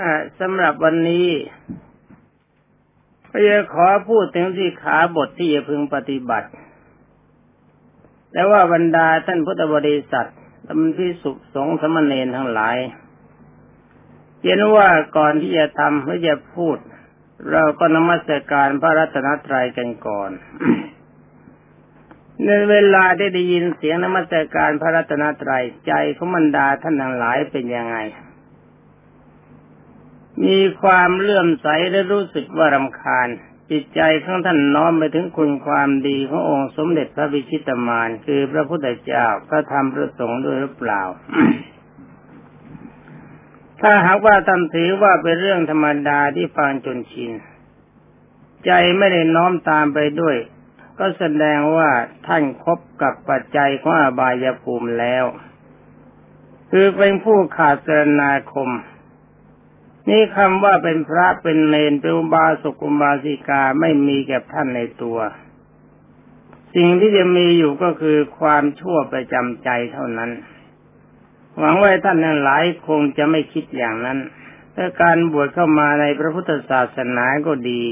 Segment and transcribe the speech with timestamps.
[0.00, 1.28] อ่าสำหรับวันนี้
[3.30, 6.48] ก็จะขอพูดถึงที่ขาบทที่จะพึงปฏิบัติ
[8.32, 10.26] แต่ว่าบรรดาท่านพุทธบริษัท
[10.66, 12.78] ธรรมพิสุสงสมณเณรทั้งหลาย
[14.42, 16.76] เห็นว่าก่อนที่จะทำหรือจะพูด
[17.50, 20.30] เราก็นมัสการพระรัตนตรัยกันก่อน
[22.44, 27.96] ในเวลาได้ได้ยินเสียงนมัสการพระรัตนตรัยใจของบรรดาท่านทั้งหลายเป็นยังไง
[30.44, 33.28] มีความเลื่อมใสและรู้สึกว่ารำคาญ
[33.70, 41.02] จิตใจของท่านน้อมไปถึงคุณความดีขององค์สมเด็จพระบิชิตมารคือพระพุทธเจ้าพระธรรมพระสงฆ์ด้วยหรือเปล่า
[43.80, 47.32] ถ้าหากว่าท่านถือว่าเป็นเรื่องธรรมดาที่ฟังจนชิน
[48.66, 50.36] ใจไม่ได้น้อมตามไปด้วย
[50.98, 51.90] ก็แสดงว่า
[52.26, 55.24] ท่านคบกับปัจจัยของอบายภูมิแล้ว
[56.70, 58.70] คือเป็นผู้ขาดสรนาคม
[60.08, 65.18] นี่คำว่าเป็นพระเป็นเนนเป็นอุบาสกอุบาสิกาไม่มีแก่ท่านในตัว
[66.74, 70.30] สิ่งที่จะมีอยู่ก็คือความชั่วประจำใจเท่านั้น
[71.58, 74.18] หวังว่าท่านนั้นหลายคงจะไม่คิดอย่างนั้น
[74.76, 77.82] ถ้าการบวชเข้ามาในพระพุทธศาสนาก็ดี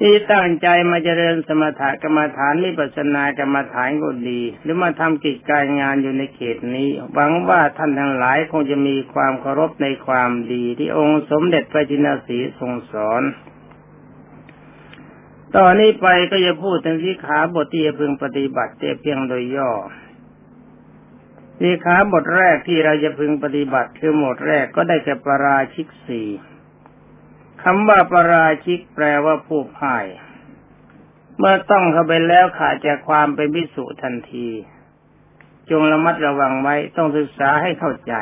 [0.00, 13.22] ที่ตั้งใจมาเจริญสมถกรรมฐานนิพพานากรรมฐานก็ดี หรือมาทำกิจการงานอยู่ในเขตนี้ หวังว่าท่านทั้งหลายคงจะมีความเคารพในความดีที่องค์สมเด็จพระจินสีทรงสอน
[15.56, 19.70] ตอนนี้ไปก็จะพูดถึงที่ขาบทที่จะพึงปฏิบัติแต่เพียงโดยย่อ
[21.60, 26.28] ที่ขาบทแรกที่เราจะพึงปฏิบัติคือหมดแรกก็ได้แก่ปราชิกสี่
[27.68, 30.06] คำว่าปราชิกแปลว่าผู้พ่าย
[31.38, 34.48] เมื่อต้องเข้าไปแล้วขาดจากความเป็นพิสุทันที
[35.70, 38.14] จงระมัดระวังไว้ต้องศึกษาให้เข้าใจ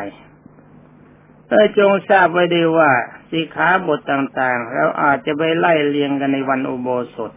[1.48, 2.90] เออจงทราบไว้ดีว่า
[3.30, 7.32] สีขาบทต่างๆ เราอาจจะไปไล่เลียงกันในวันอุโบสถ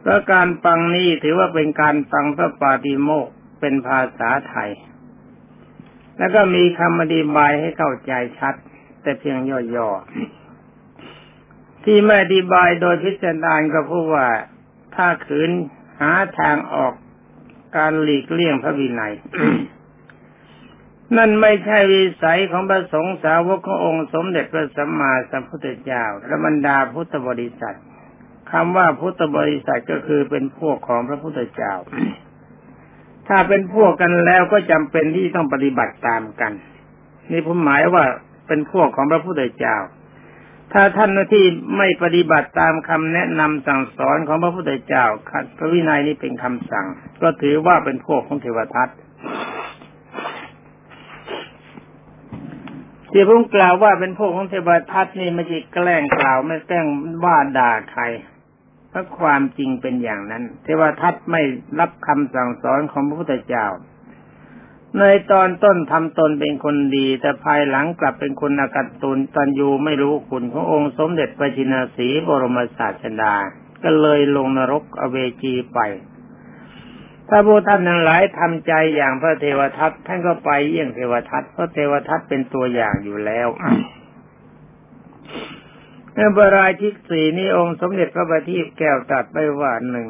[0.00, 3.26] เพราะการฟังนี้ถือว่าเป็นการฟังพระปาติโมก
[3.60, 4.70] เป็นภาษาไทย
[6.18, 8.54] แล้วก็มีคำอธิบายให้เข้าใจชัด
[9.02, 9.38] แต่เพียง
[9.76, 10.41] ย่อๆ
[11.84, 14.26] ที่ไม่อธิบายโดยพิจารณาก็พราะว่า
[14.94, 15.50] ถ้าขืน
[16.00, 16.92] หาทางออก
[17.76, 19.14] การหลีกเลี่ยงพระวินัย
[21.16, 27.76] นั่นไม่ใช่วิสัยของพระสงฆ์สาวกขององค์สมเด็จพระสัมมาสัมพุทธเจ้าและบรรดาพุทธบริษัท
[28.52, 31.74] คำว่าพุทธบริษัทก็คือเป็นพวกของพระพุทธเจ้า
[33.28, 36.52] ถ้าเป็นพวกกันแล้วก็จำเป็นที่ต้องปฏิบัติตามกัน
[37.30, 38.04] นี่ผมหมายว่า
[38.46, 39.76] เป็นพวกของพระพุทธเจ้า
[40.72, 41.44] ถ้าท่านที่
[41.76, 46.86] ไม่ปฏิบัติตามคำแนะนำสั่งสอนของพระพุทธเจ้าขัดพระวินัยนี้เป็นคำสั่ง
[47.22, 48.88] ก็ถือว่าเป็นพวกของเทวทัต
[53.12, 56.86] ที่ผมกล่าวว่าเป็นพวกของเทวทัตนี่ไม่ใช่แกล้งกล่าวไม่แกล้ง
[57.24, 58.02] ว่าด่าใคร
[58.90, 61.42] เพราะความจริงเป็นอย่างนั้น เทวทัตไม่
[61.80, 63.66] รับคำสั่งสอนของพระพุทธเจ้า
[64.98, 73.34] ในตอนต้นทำตนเป็นคนดี แต่ภายหลังกลับเป็นคนอากัตุนตันยูไม่รู้คุณขององค์สมเด็จพระจินสีบรมศาสดา
[73.84, 75.80] ก็เลยลงนรกอเวจีไป
[77.28, 83.48] ถ้าพวกท่านทั้งหลายทำใจอย่างพระเทวทัตท่านก็ไปเยี่ยงเทวทัตเพราะเทวทัตเป็นตัวอย่างอยู่แล้ว
[86.12, 90.08] เมื่อบรายชิกสี่นี้องค์สมเด็จพระบัณฑิตแก้วตัดไปว่าหนึ่ง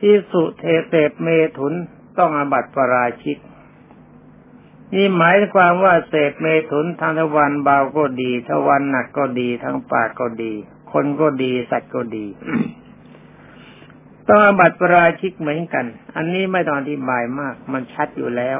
[0.00, 1.28] ที่สุเทเตปเม
[1.58, 1.74] ถุน
[2.18, 3.38] ต้องอบัติปราชิก
[4.94, 10.52] นี่หมายความว่าเศษเมถุนทางทวันเบาก็ดีทวันหนักก็ดีทั้งปากก็ดี
[10.92, 12.26] คนก็ดีสัตว์ก็ดี
[14.28, 18.58] ต้องอบัติปราชิกเหมือนกัน อันนี้ไม่ต้องอธิบายมาก มันชัดอยู่แล้ว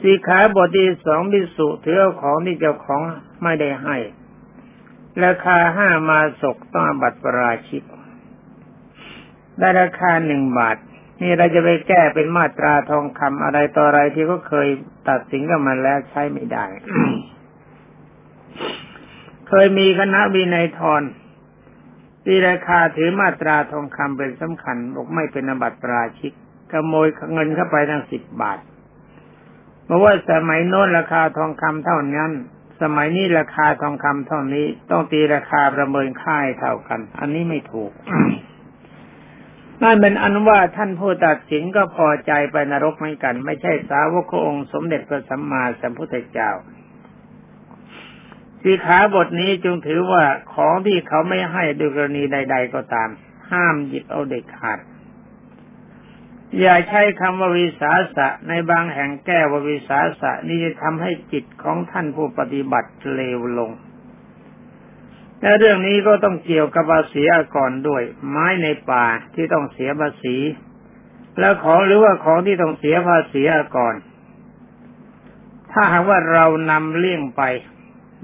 [0.00, 3.00] สีขาบทที่สองบิสุถือของที่เจ้าของ
[3.42, 3.96] ไม่ได้ให้
[5.24, 7.82] ราคาห้ามาศกต้องบัตรประราชิก
[9.58, 10.76] ได้ราคาหนึ่งบาท
[11.20, 14.68] นี่เราจะไปแก้เป็นมาตราทองคำอะไรต่ออะไรที่ก็เคย
[15.08, 16.64] ตัดสินกันมาแล้วใช้ไม่ได้
[19.48, 21.02] เคยมีคณะวินัยทร
[22.24, 26.32] ที่ราคาถือมาตราทองคำเป็นสำคัญบอกไม่เป็นอบัตรปราชิก
[26.70, 28.58] ขโมยเงินเข้าไปทั้งสิบบาท
[29.84, 32.32] เพราะว่าสมัยโน้นราคาทองคำเท่านั้น
[32.82, 37.92] สมัยนี้ราคาทองคำเท่านี้ต้องตีราคาประเมินค่าเท่ากัน อันนี้ไม่ถูก
[39.82, 46.50] นั่นเป็นอันว่าท่านผู้ตัดสินก็พอใจไปนรกเหมือนกัน ไม่ใช่สาวกองค์สมเด็จพระสัมมาสัมพุทธเจ้า
[48.62, 50.24] สีขาบทนี้จงถือว่า
[50.54, 53.08] ของที่เขาไม่ให้ด้วยกรณีใด ๆ ก็ตาม
[53.50, 54.78] ห้ามหยิบเอาเด็กขาด
[56.60, 63.70] อย่าใช้คำว่าวิสาสะในบางแห่งแก้ว่าวิสาสะนี่จะทำให้จิตของท่านผู้ปฏิบัติเลวลง
[65.42, 67.22] และเรื่องนี้ก็ต้องเกี่ยวกับภาษี
[67.56, 70.36] ก่อนด้วย ไม้ในป่าที่ต้องเสียภาษี
[71.40, 73.42] แล้วของหรือว่าของที่ต้องเสียภาษี
[73.76, 73.94] ก่อน
[75.72, 77.42] ถ้าหากว่าเรานำเลี่ยงไป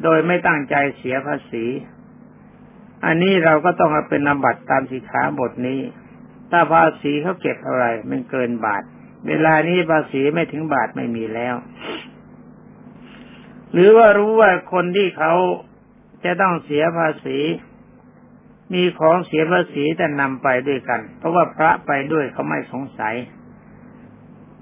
[0.03, 1.65] โดยไม่ตั้งใจเสียภาษี
[3.07, 5.81] อันนี้เราก็ต้องเป็นนบัตรตามสิขาบทนี้
[6.51, 8.83] ถ้าภาษีเขาเก็บอะไรมันเกินบาท
[9.27, 11.55] เวลานี้ภาษีไม่ถึงบาทไม่มีแล้ว
[13.73, 15.33] หรือว่ารู้ว่าคนที่เขา
[16.25, 17.39] จะต้องเสียภาษี
[18.75, 23.15] มีของเสียภาษีแต่นำไปด้วยกัน เพราะว่าพระไปด้วยเขาไม่สงสัย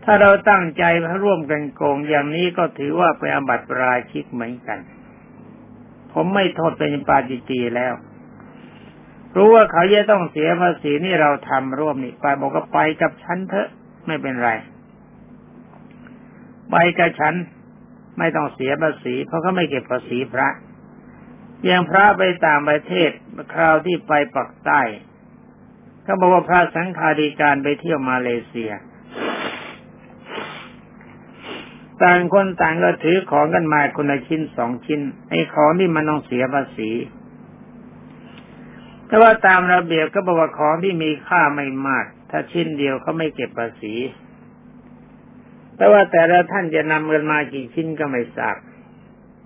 [0.04, 4.78] ถ้าเราตั้งใจมาร่วมกันโกงอย่างนี้ก็ถือว่าเป็นอบัติปราชิกเหมือนกัน
[6.12, 7.94] ผมไม่โทษเป็นปาจิตีแล้ว
[9.36, 13.68] รู้ว่าเขาจะต้องเสียภาษีนี่เราทำร่วมนี่ไปบอกก็ไปกับฉันเถอะ
[14.06, 14.50] ไม่เป็นไร
[16.70, 17.34] ไปกับฉัน
[18.18, 20.48] ไม่ต้องเสียภาษี เพราะเขาไม่เก็บภาษีพระ
[21.68, 23.10] ย่างพระไปต่างประเทศ
[23.54, 24.80] คราวที่ไปปักใต้
[26.02, 28.72] เขาบอกว่าพระสังฆาธิการไปเที่ยวมาเลเซีย
[32.02, 35.00] ต่างคนต่างก็ถือของกันมาคนละชิ้นสองชิ้น
[35.30, 36.90] ไอ้ของที่มันต้องเสียภาษี
[39.06, 43.94] แต่ว่าตามระเบียบก็บอกว่าของที่มีค่าไม่มาก ถ้าชิ้นเดียวเขาไม่เก็บภาษี
[45.76, 48.56] แต่ว่าแต่ละท่านจะนำเงินมากี่ชิ้นก็ไม่ทราบ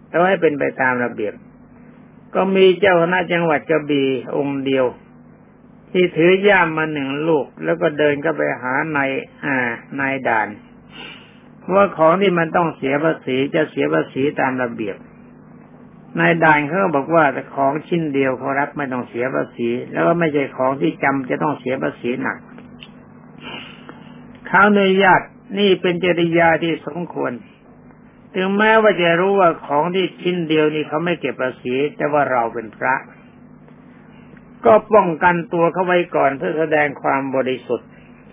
[0.09, 1.35] แต่ว่าให้เป็นไปตามระเบียบ
[2.35, 4.87] ก็มีเจ้าคณะจังหวัดกระบี่องค์เดียว
[5.93, 9.11] ที่ถือย่ามมาหนึ่งลูก แล้วก็เดินก็ไปหานาย
[9.45, 9.57] อ่า
[10.01, 10.49] นายด่าน
[11.75, 14.97] ว่าของที่มันต้องเสียภาษีจะเสียภาษีตามระเบียบ
[16.21, 22.39] นายด่านเขาบอกว่าแต่ของชิ้นเดียวเขารับไม่ต้องเสียภาษี แล้วก็ไม่ใช่ของที่จำจะต้องเสียภาษีหนัก
[24.47, 25.21] เขาอนุญาต
[25.59, 27.33] นี่เป็นจริยาที่สมควร
[28.35, 32.95] ถึงแม้ว่าจะรู้ว่าของที่ชิ้นเดียวนี่เขาไม่เก็บภาษี แต่ว่าเราเป็นพระ
[34.65, 37.89] ก็ป้องกันตัวเขาไว้ก่อนเพื่อแสดงความบริสุทธิ์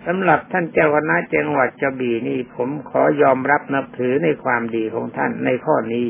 [0.06, 6.06] สำหรับท่านเจ้าคณะจังหวัดกระบี่นี่ผมขอยอมรับนับถือในความดีของท่านในข้อนี้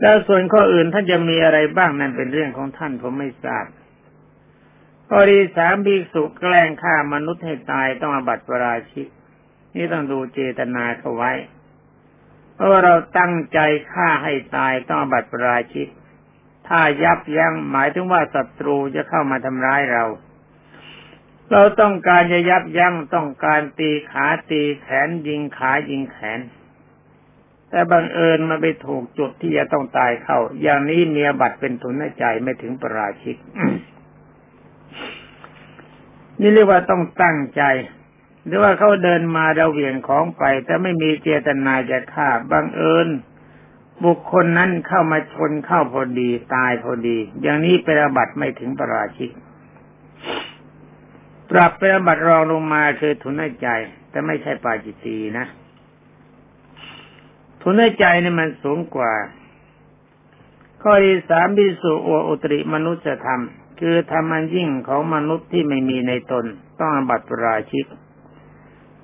[0.00, 3.66] แล้วส่วนข้ออื่นท่านจะมีอะไรบ้างนั่นเป็นเรื่องของท่านผมไม่ทราบ
[5.08, 9.08] ข้อที่สามภิกษุแกล้งฆ่ามนุษย์ให้ตายต้องอบัติปราชิก
[9.74, 11.32] นี่ต้องดูเจตนาเขาไว้
[12.54, 13.58] เพราะเราตั้งใจ
[13.92, 15.88] ฆ่าให้ตายต้องบัตรปราชิก
[16.68, 20.04] ถ้ายับยั้งหมายถึงว่าศัตรูจะเข้ามาทำร้ายเรา
[21.50, 26.40] เราต้องการจะยับยั้งต้องการตีขาตีแขนยิงขายิงแขน
[27.70, 33.36] แต่บังเอิญมาไปถูกจุดที่จะต้องตายเข้า อย่างนี้เมียบัตรเป็นทุนใจไม่ถึงปราชิก
[36.40, 37.62] นี่เรียกว่าต้องตั้งใจ
[38.48, 43.08] หรือว่าเขาเดินมาเราเหวี่ยงของไป แต่ไม่มีเจตนาจะฆ่าบังเอิญ
[44.04, 49.30] บุคคลนั้นเข้ามาชนเข้าพอดีตายพอดี อย่างนี้เป็นอาบัติไม่ถึงประราชิก
[51.50, 53.68] ปรับเป็นอาบัติรองลงมาคือทุนใจ
[54.10, 55.46] แต่ไม่ใช่ปาจิตีนะ
[57.62, 59.12] ทุนใจนี่มันสูงกว่า
[60.82, 63.42] ข้อที่สามบิสุโออุตริมนุษยธรรม
[63.80, 66.44] คือธรรมันยิ่งของมนุษย์ที่ไม่มีในตน
[66.78, 67.86] ต้องอาบัติปราชิก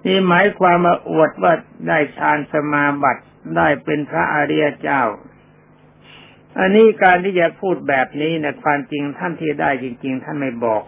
[0.05, 1.55] นี่หมายความว่าอวดว่า
[1.89, 3.25] ได้ฌานสมาบัติ
[3.57, 5.03] ได้เป็นพระอริยเจ้า
[6.59, 10.83] อันนี้การที่จะพูดแบบนี้นะความจริงท่านที่ได้จริง ๆ ท่านไม่บอก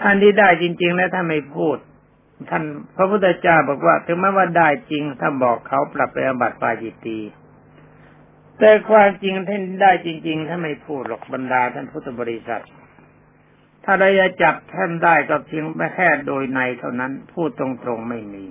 [0.00, 1.76] ท่านที่ได้จริง ๆ แล้วท่านไม่พูด
[2.50, 2.62] ท่าน
[2.96, 7.18] พระพุทธเจ้าบอกว่า ถึงแม้ว่าได้จริง ถ้าบอกเขาปรับไปอบัติปาจิตี
[8.58, 12.62] แต่ความจริงท่านได้จริง ๆท่านไม่พูดหรอกบรรดาท่านพุทธบริษัท
[13.84, 18.44] ถ้าเราจะจับท่านได้ก็เพียงแค่โดยในเท่านั้น พูดตรงๆไม่มี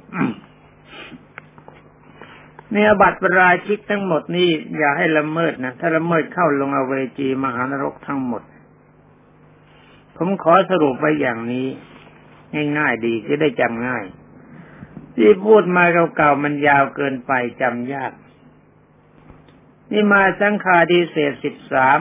[2.71, 8.43] เนี่ยบัตรปราชิกทั้งหมดนี่อย่าให้ละเมิดนะถ้าละเมิดเข้าลงอเวจีมหานรกทั้งหมด
[10.17, 11.67] ผมขอสรุปไว้อย่างนี้
[12.77, 14.05] ง่ายๆดีจะได้จำง่าย
[15.15, 15.83] ที่พูดมา
[16.15, 18.11] เก่าๆมันยาวเกินไปจำยาก
[19.91, 22.00] นี่มาสังขาดีเศษสิบสาม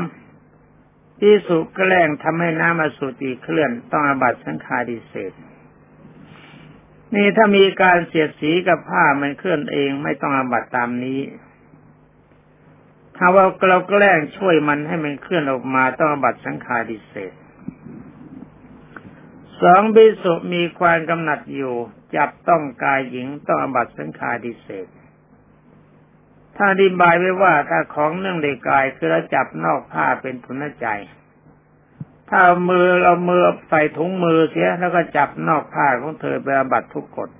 [1.20, 5.32] ที่สุแกล้งทำให้น้ำอสุจิเคลื่อนต้องอาบัตสังฆาดิเศษ
[7.14, 11.20] นี่ถ้ามีการเสียดสีกับผ้ามันเคลื่อนเองไม่ต้องอาบัตตามนี้
[13.16, 17.32] ถ้าว่าเราแกล้งช่วยมันให้มันเคลื่อนออกมาต้องอาบัตสังฆาดิเศษ
[19.62, 21.74] สองบิสุมีความกำหนัดอยู่
[22.16, 24.86] จับต้องกายหญิงต้องอาบัตสังฆาดิเศษ
[26.62, 30.86] ถ้าอธิบายไว้ว่าถ้าของเนื่องในกายคือเราจับนอกผ้าเป็นทุนใจ
[32.30, 37.30] ถ้ามือเอามือใส่ถุงมือเสียแล้วก็จับนอกผ้าของเธอไปอาบัตทุกกฎ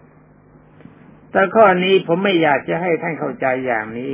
[1.32, 4.12] แต่ข้อนี้ผมไม่อยากจะให้ท่านเข้าใจอย่างนี้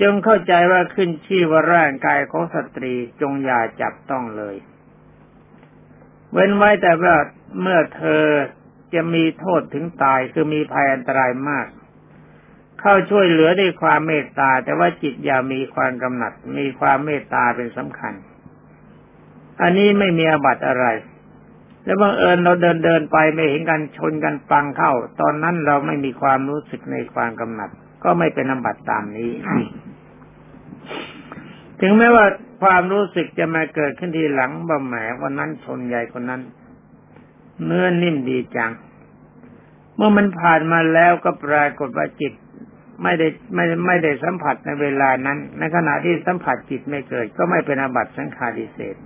[0.00, 4.56] จงเข้าใจว่าขึ้นชื่อว่าร่างกายของสตรีจงอย่าจับต้องเลย
[6.32, 7.16] เว้นไว้แต่ว่า
[7.60, 8.24] เมื่อเธอ
[8.94, 11.66] จะมีโทษถึงตายคือมีภัยอันตรายมาก
[12.80, 18.14] เข้าช่วยเหลือด้วยความเมตตา แต่ว่าจิตอย่ามีความกำหนัด มีความเมตตาเป็นสำคัญ
[19.62, 20.86] อันนี้ไม่มีอาบัติอะไร
[21.84, 27.70] แล้วบังเอิญเราเดินเดินไปไม่เห็นกันชนกันฟังเข้า ตอนนั้นเราไม่มีความรู้สึกในความกำหนัด
[28.04, 29.32] ก็ไม่เป็นอาบัติตามนี้
[31.80, 32.26] ถึงแม้ว่า
[32.62, 36.42] ความรู้สึกจะมาเกิดขึ้นทีหลังบ่แหมวันนั้นชนใหญ่คนนั้น
[37.64, 38.72] เนื้อนิ่มดีจัง
[39.96, 42.32] เมื่อมันผ่านมาแล้วก็ปรากฏว่าจิต
[43.02, 48.96] ไม่ได้ไม่ไม่ได้สัมผัสในเวลานั้น ในขณะที่สัมผัสจิตไม่เกิด ก็ไม่เป็นอาบัติสังขารดิเศษ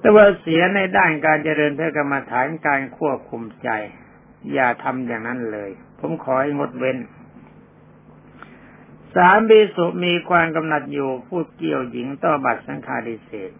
[0.00, 3.70] แต่ว่าเสียในด้านการเจริญเพื่อกรรมฐานการควบคุมใจ
[4.52, 6.98] อย่าทำอย่างนั้นเลย ผมขอให้งดเว้น
[9.16, 13.52] สามบีสุมีความกำหนัดอยู่พูดเกี่ยวหญิงต่อบัตรสังฆาดิเศษ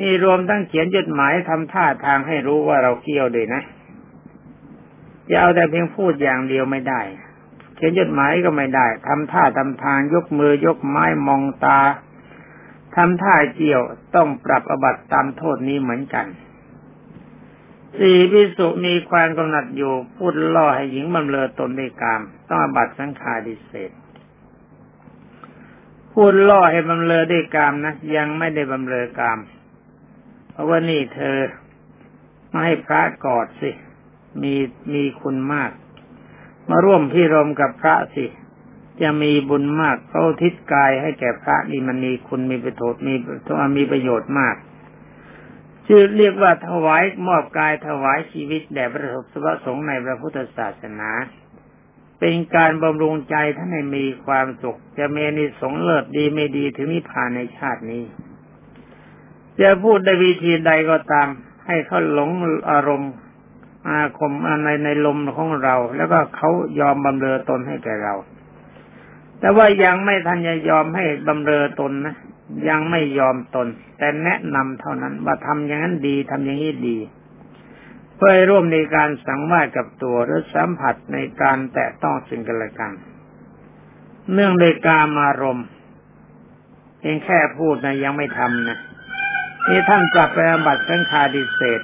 [0.00, 3.62] นี่รวมทั้งเขียนจดหมายทำท่าทางให้รู้ว่าเราเกี่ยวด้วยนะ
[5.28, 7.00] จะเอาแต่เพียงพูดอย่างเดียวไม่ได้
[7.84, 11.80] ขียนจดหมายก็ไม่ได้ทำท่าทำทางยกมือยกไม้มองตา
[12.96, 13.82] ทำท่าเกี่ยว
[14.14, 16.26] ต้องปรับอบัตตามโทษนี้เหมือนกัน
[17.98, 23.90] สี่พิสุมีความกำหนัดอยู่พูดล่อให้หญิงบำเรอตนในกาม ต้องอบัตสังฆาดิเศษ
[26.12, 29.38] พูดล่อให้บำเรอได้กามนะยังไม่ได้บำเรอกาม
[30.50, 31.38] เพราะว่านี่เธอ
[32.52, 33.70] มาให้พระกอดสิ
[34.42, 34.54] มี
[34.94, 35.70] มีคุณมาก
[36.70, 38.26] มาร่วมพิรมกับพระสิ
[39.02, 43.14] จะมีบุญมากเขาทิศกายให้แก่พระนี่มันมีคุณมีประโยชน์มี
[43.76, 44.56] มีประโยชน์มาก
[45.86, 51.10] ชื่อเรียกว่าถวายมอบกายถวายชีวิตแด่พระสวสงฆ์ในพระพุทธศาสนา
[52.20, 58.04] เป็นการบำรุงใจท่านให้มีความสุข จะเมนิสงเลิศดีไม่ดีถึงนิพพานในชาตินี้
[59.60, 61.28] จะพูดได้วิธีใดก็ตาม
[61.66, 62.30] ให้เขาหลง
[62.70, 63.12] อารมณ์
[63.88, 64.32] อาคม
[64.64, 66.50] ในในลมของเรา แล้วก็เขา
[66.80, 68.14] ยอมบำเรอตนให้แก่เรา
[69.40, 72.16] แต่ว่ายังไม่ทันจะยอมให้บำเรอตนนะ
[72.68, 73.66] ยังไม่ยอมตน
[73.98, 76.98] แต่แนะนำเท่านั้นว่าทำอย่างนั้นดีทำอย่างนี้ดี
[78.16, 82.92] เพื่อร่วมในการสังวาสกับตัวหรือสัมผัสในการแตะต้องสิ่งกันและกัน
[84.32, 85.62] เนื่องในกามารม
[86.98, 88.78] เพียงแค่พูดนะยังไม่ทำนะ
[89.68, 91.80] นี่ท่านปรับไปอบัตสังฆาดิเศษ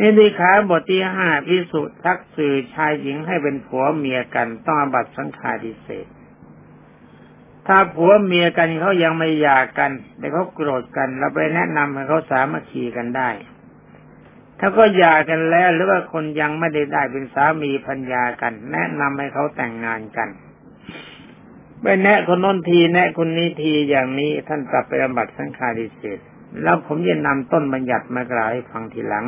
[0.00, 6.06] นี่ดีขาบทที่ห้าพิสุทักสื่อชายหญิงให้เป็นผัวเมียกันต้องอบัตสังฆาดิเศษ
[7.66, 13.30] ถ้าผัวเมียกันเขายังไม่หย่ากัน แต่เขาโกรธกันเราไปแนะนำให้เขาสามัคคีกันได้
[14.58, 20.28] ถ้าก็หย่ากันแล้วหรือว่าคนยังไม่ได้ได้เป็นสามีพัญญากัน แนะนำให้เขาแต่งงานกัน
[21.82, 26.18] ไปแนะคนน้นทีแนะคนนี้ทีอย่างนี้ท่านกลับไปอบัตสังฆาริเศษ
[26.62, 29.24] แล้วผมจะนำต้นบัญญัติมากล่าวให้ฟังทีหลัง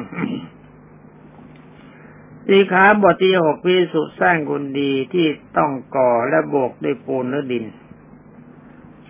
[2.47, 7.65] สีขาบทที่หกพิสุสร้างกุลดีที่ต้องก่อและโบกด้วยปูนหรือดิน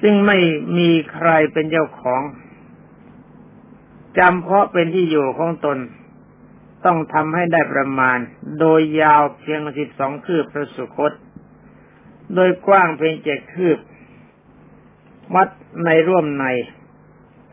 [0.00, 0.38] ซึ่งไม่
[0.78, 2.22] มีใครเป็นเจ้าของ
[4.18, 5.78] จำเพาะเป็นที่อยู่ของตน
[6.84, 8.18] ต้องทำให้ได้ประมาณ
[8.60, 11.12] โดยยาวเพียงสิบสองคืบพระสุคต
[12.34, 13.78] โดยกว้างเพียงเจ็ดคืบ
[15.34, 15.48] วัด
[15.84, 16.44] ในร่วมใน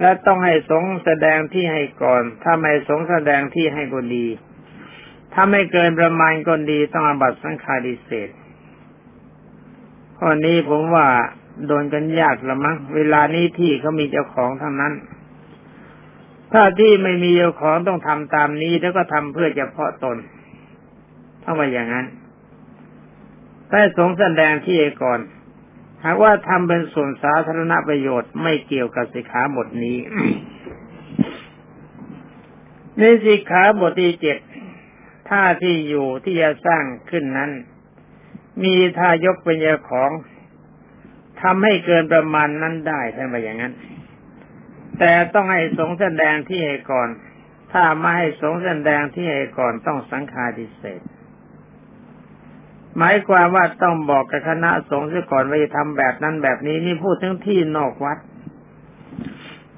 [0.02, 4.26] และต้องให้สงแสดงที่ให้ก่อน ถ้าไม่สงแสดงที่ให้ก็ดี
[5.40, 8.30] ถ้าไม่เกินประมาณก็ดีต้องอบัตสังฆาดิเศษ
[10.18, 11.08] ข้อนี้ผมว่า
[11.68, 14.94] โดนกันยากละมั้งเวลานี้ที่เขามีเจ้าของทั้งนั้น
[16.54, 20.18] ถ้าที่ไม่มีเจ้าของต้องทำตามนี้แล้วก็ทำเพื่อเฉพาะตน
[21.44, 22.06] ถ้าว่าอย่างนั้น
[23.70, 25.20] ได้สงสแสดงที่เอก่อน
[26.06, 29.98] หากว่าทำเป็นส่วนสาธารณประโยชน์ไม่เกี่ยวกับสิกขาบทนี้
[32.98, 34.38] ในสิกขาบทที่เจ็ด
[35.30, 37.52] ท่าที่อยู่ที่จะสร้างขึ้นนั้น
[38.64, 40.12] มีทายกเป็นเจ้าของ
[41.42, 43.74] ทำให้เกินประมาณนั้นได้ท่านว่าอย่างนั้น
[45.00, 47.10] แต่ต้องให้สงแสดงที่ให้ก่อน
[47.74, 51.02] ถ้าไม่ให้สงแสดงที่ให้ก่อนต้องสังฆาดิเศษ
[52.98, 58.18] หมายความว่าต้องบอกกับคณะสงฆ์ซะก่อนว่าจะทำแบบนั้นแบบนี้นี่พูดถึงที่นอกวัด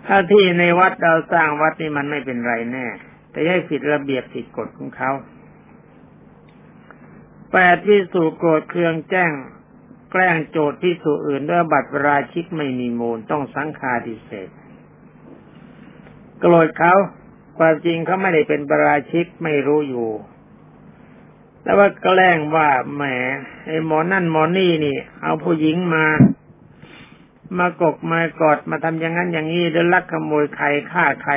[0.05, 2.85] ถ้าที่ในวัดเราสร้างวัดนี่มันไม่เป็นไรแน่
[3.31, 5.11] แต่ให้ผิดระเบียบผิดกฎของเขา
[7.51, 9.31] แปดที่สู่โกรธเครืองแจ้ง
[10.11, 14.49] แกล้งโจทย์ที่สู่อื่นด้วยบัตรราชิกไม่มีมูลต้องสังฆาทิเศษ
[16.39, 16.93] โกรธเขา
[17.57, 20.09] ความจริงเขาไม่ได้เป็นประราชิกไม่รู้อยู่
[21.63, 23.03] แต่ว่าแกล้งว่าแหม
[23.65, 26.05] ไอ้หมอนั่นหมอนี่นี่ เอาผู้หญิงมา
[27.57, 31.33] มากกมากอดมาทำอย่างนั้นอย่างนี้เดินลักขโมยใครฆ่าใคร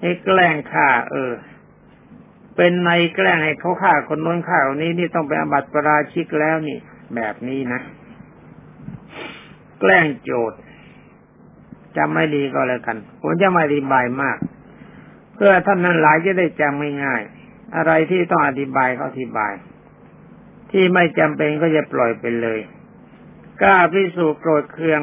[0.00, 1.32] ให้แกล้งฆ่า เออ
[2.56, 6.78] เป็นในแกล้งให้เขาฆ่าคนน้นฆ่าคนนี้นี่ต้องไปอบัติประราชิกแล้วนี่
[7.14, 7.80] แบบนี้นะ
[9.80, 10.58] แกล้งโจทย์
[11.96, 14.38] จำไม่ดีก็แล้วกัน ผมจะไม่อธิบายมาก
[15.34, 19.52] เพื่อท่านนั้นหลายจะได้จำง่ายๆอะไรที่ต้องอธิบายก็อธิบาย
[20.70, 22.60] ที่ไม่จำเป็นก็จะปล่อยไปเลย
[23.62, 25.00] กล้าพิสูจโกรธเคือง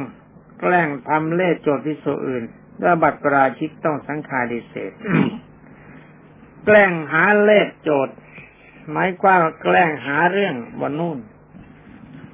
[0.60, 2.44] แกล้งทำเล่โจทย์พิสูจอื่น
[2.82, 4.92] ด้วยบัตรปราชิกต้องสังคาดิเศษ
[6.66, 8.16] แกล้งหาเล่โจทย์
[8.92, 11.20] หมายความแกล้งหาเรื่องบนนู่น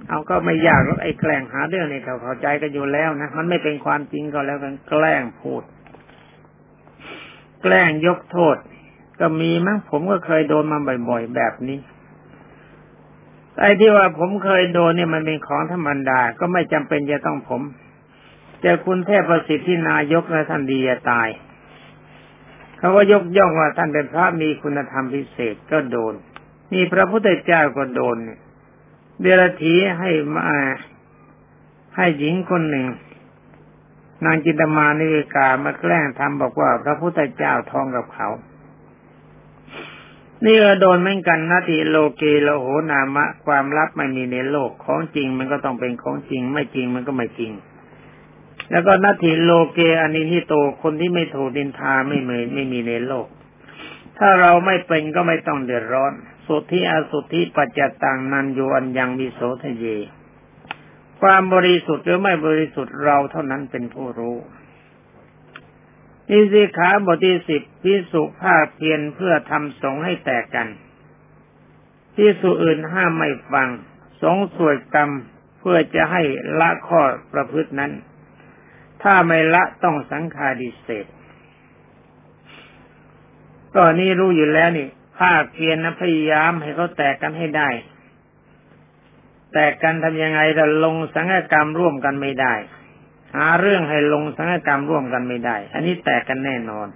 [0.07, 5.63] เอาก็ไม่ยากไอ้แกล้งหาเรื่องนี่เขาเข้าใจกันอยู่แล้วนะมันไม่เป็นความจริงก็แล้วกันแกล้งพูด
[7.61, 8.57] แกล้งยกโทษ
[9.19, 11.79] ก็มีมั้งผมก็เคยโดนมาบ่อย ๆ แบบนี้
[13.59, 17.61] ไอ้ที่ว่าผมเคยโดนเนี่ยมันเป็นของธรรมดา ก็ไม่จำเป็นจะต้องผม
[18.61, 21.29] แต่คุณเทพประสิทธิ์ที่นายกและท่านดีจะตาย
[22.79, 26.13] เขาก็ยกย่องว่าท่านเป็นพระมีคุณธรรมพิเศษก็โดน
[26.73, 28.39] นี่พระพุทธเจ้าก็โดนเนี่ย
[29.21, 30.59] เดรธีให้มา
[31.95, 32.87] ให้หญิงคนหนึ่ง
[34.25, 38.29] นางจินตมานิวิกามาแกล้งทำบอกว่าพระพุทธเจ้าท้องกับเขา
[40.45, 47.51] นี่ก็โดนเหมือนกันนาทีโลเกโลโหนามะ ความลับไม่มีในโลกของจริงมันก็ต้องเป็นของจริง ไม่จริงมันก็ไม่จริง
[48.71, 53.27] แล้วก็นาทีโลเกอันนี้ที่โตคนที่ไม่ถูกดินทาไม่เหมยไม่มีในโลก
[54.17, 56.13] ถ้าเราไม่เป็นก็ไม่ต้องเดือดร้อน
[56.47, 59.85] สุทธิอสุทธิปัจจตังนันโยอันยังมีโสทเย
[61.21, 64.37] ความบริสุทธิ์หรือไม่บริสุทธิ์เราเท่านั้นเป็นผู้รู้
[66.29, 70.67] นิสิขาบทที่สิบพิสุภาคเพียรเพื่อทำสงให้แตกกัน
[72.15, 73.69] พิสุอื่นห้ามไม่ฟัง
[74.21, 75.09] สงสวดกรรม
[75.59, 76.21] เพื่อจะให้
[76.59, 77.01] ละข้อ
[77.33, 77.91] ประพฤตินั้น
[79.03, 81.05] ถ้าไม่ละต้องสังขาดิเศษ
[83.75, 84.87] ก็นี่รู้อยู่แล้วนี่
[85.19, 87.69] ภาคเพียรนะพยายามให้เขาแตกกันให้ได้
[89.53, 92.53] แตกกันทำยังไงแต่ลงสังฆกรรมร่วมกันไม่ได้
[93.35, 96.87] หาเรื่องให้ลงสังฆกรรมร่วมกันไม่ได้ อันนี้แตกกันแน่นอน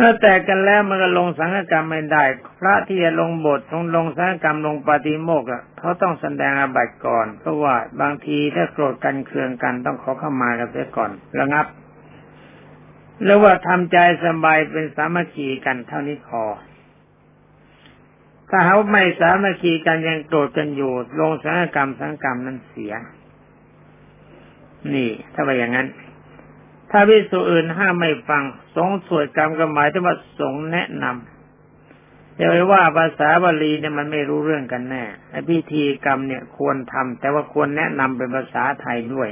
[0.00, 2.24] ถ้าแตกกันแล้วมันก็ลงสังฆกรรมไม่ได้
[2.60, 11.66] พระที่จะลงบทลงลงสังฆกรรมลงปฏิโมกข์เขาต้องแสดงอาบัติก่อน เพราะว่าบางทีถ้าโกรธกันเคืองกันต้องขอเข้ามากันเสียก่อนระงับ
[13.22, 16.44] หรือว่าทำใจสบายเป็นสามัคคีกันเท่านี้พอ
[18.50, 22.92] ถ้าเขาไม่สามัคคีกันยังโกรธกันอยู่ ลงสังกรรมสังกรรมนั้นเสีย
[24.94, 25.88] นี่ ถ้าไปอย่างนั้น
[26.90, 28.42] ถ้าวิสุอื่นห้ามไม่ฟัง
[28.76, 39.28] สงสวดกรรมก็หมายถึงว่าสงแนะนำอย่าไปว่าภาษาบาลีเนี่ยมันไม่รู้เรื่องกันแน่ไอ้พิธีกรรมเนี่ยควรทำแต่ว่าควรแนะนำเป็นภาษาไทยด้วย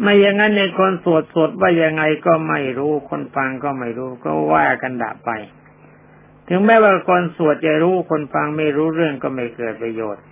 [0.00, 5.30] ไม่อย่างนั้นในคนสวดสวดว่ายังไงก็ไม่รู้คนฟังก็ไม่รู้ก็ว่ากันดับไป
[6.48, 10.22] ถึงแม้ว่าคนสวดจะรู้คนฟังไม่รู้เรื่องก็ไม่เกิดประโยชน์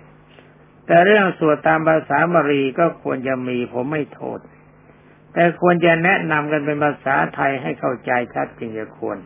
[0.85, 4.39] แต่เรื่องสวดตามภาษาบาลีก็ควรจะมีผมไม่โทษ
[5.33, 9.17] แต่ควรจะแนะนำกันเป็นภาษาไทยให้เข้าใจชัดจริงจะควร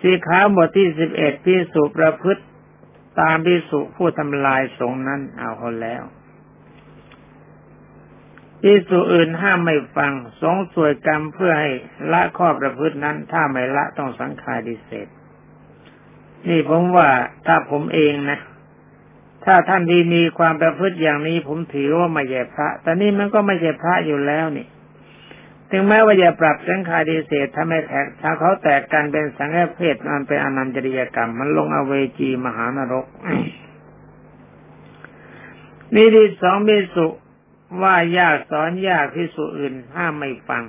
[0.00, 2.42] สีขาบทที่สิบเอ็ดพิสุประพฤติ
[3.20, 6.02] ตามพิสุผู้ทำลายสงนั้นเอาคนแล้ว
[8.62, 11.70] พิสุอื่นห้ามไม่ฟัง สงสวยกรรมเพื่อให้
[12.12, 15.08] ละข้อประพฤตินั้น ถ้าไม่ละต้องสังขารดิเศษ
[16.46, 17.08] นี่ผมว่า
[17.46, 18.38] ถ้าผมเองนะ
[19.46, 24.66] ถ้าท่านดีมีความประพฤติอย่างนี้ผมถือว่าไม่ใช่พระ แต่นี่มันก็ไม่ใช่พระอยู่แล้วนี่
[25.70, 33.06] ถึงแม้ว่าจะปรับสังขารดิเศษถ้าไม่แตกถ้าเขาแตกกันเป็นสังฆเพศมันเป็นอนันตริยกรรม มันลงอเวจีมหานรก
[35.94, 37.06] นี่ที่สองมีสุ
[37.82, 40.64] ว่ายากสอนยากพิสุอื่นห้ามไม่ฟัง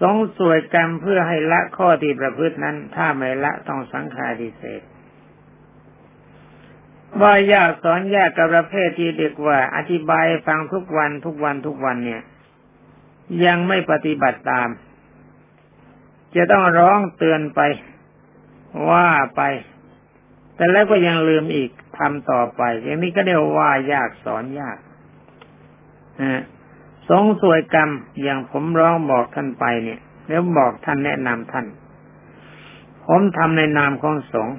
[0.00, 4.82] สงสวยกรรมเพื่อให้ละข้อที่ประพฤตินั้น ถ้าไม่ละต้องสังขารดิเศษ
[7.22, 12.22] ว่ายากสอนยากกับประเภทที่เด็กว่า อธิบายฟังทุกวันทุกวันทุกวันเนี่ย
[13.44, 14.68] ยังไม่ปฏิบัติตาม
[16.36, 17.60] จะต้องร้องเตือนไป
[18.90, 19.42] ว่าไป
[20.56, 24.78] แต่แล้วก็ยังลืมอีกทำต่อไป อย่างนี้ก็เรียกว่ายากสอนยาก
[27.08, 27.90] สงสวยกรรม
[28.22, 31.66] อย่างผมร้องบอกท่านไปเนี่ยแล้วบอกท่านแนะนำท่าน
[33.06, 34.56] ผมทำในนามของสงฆ์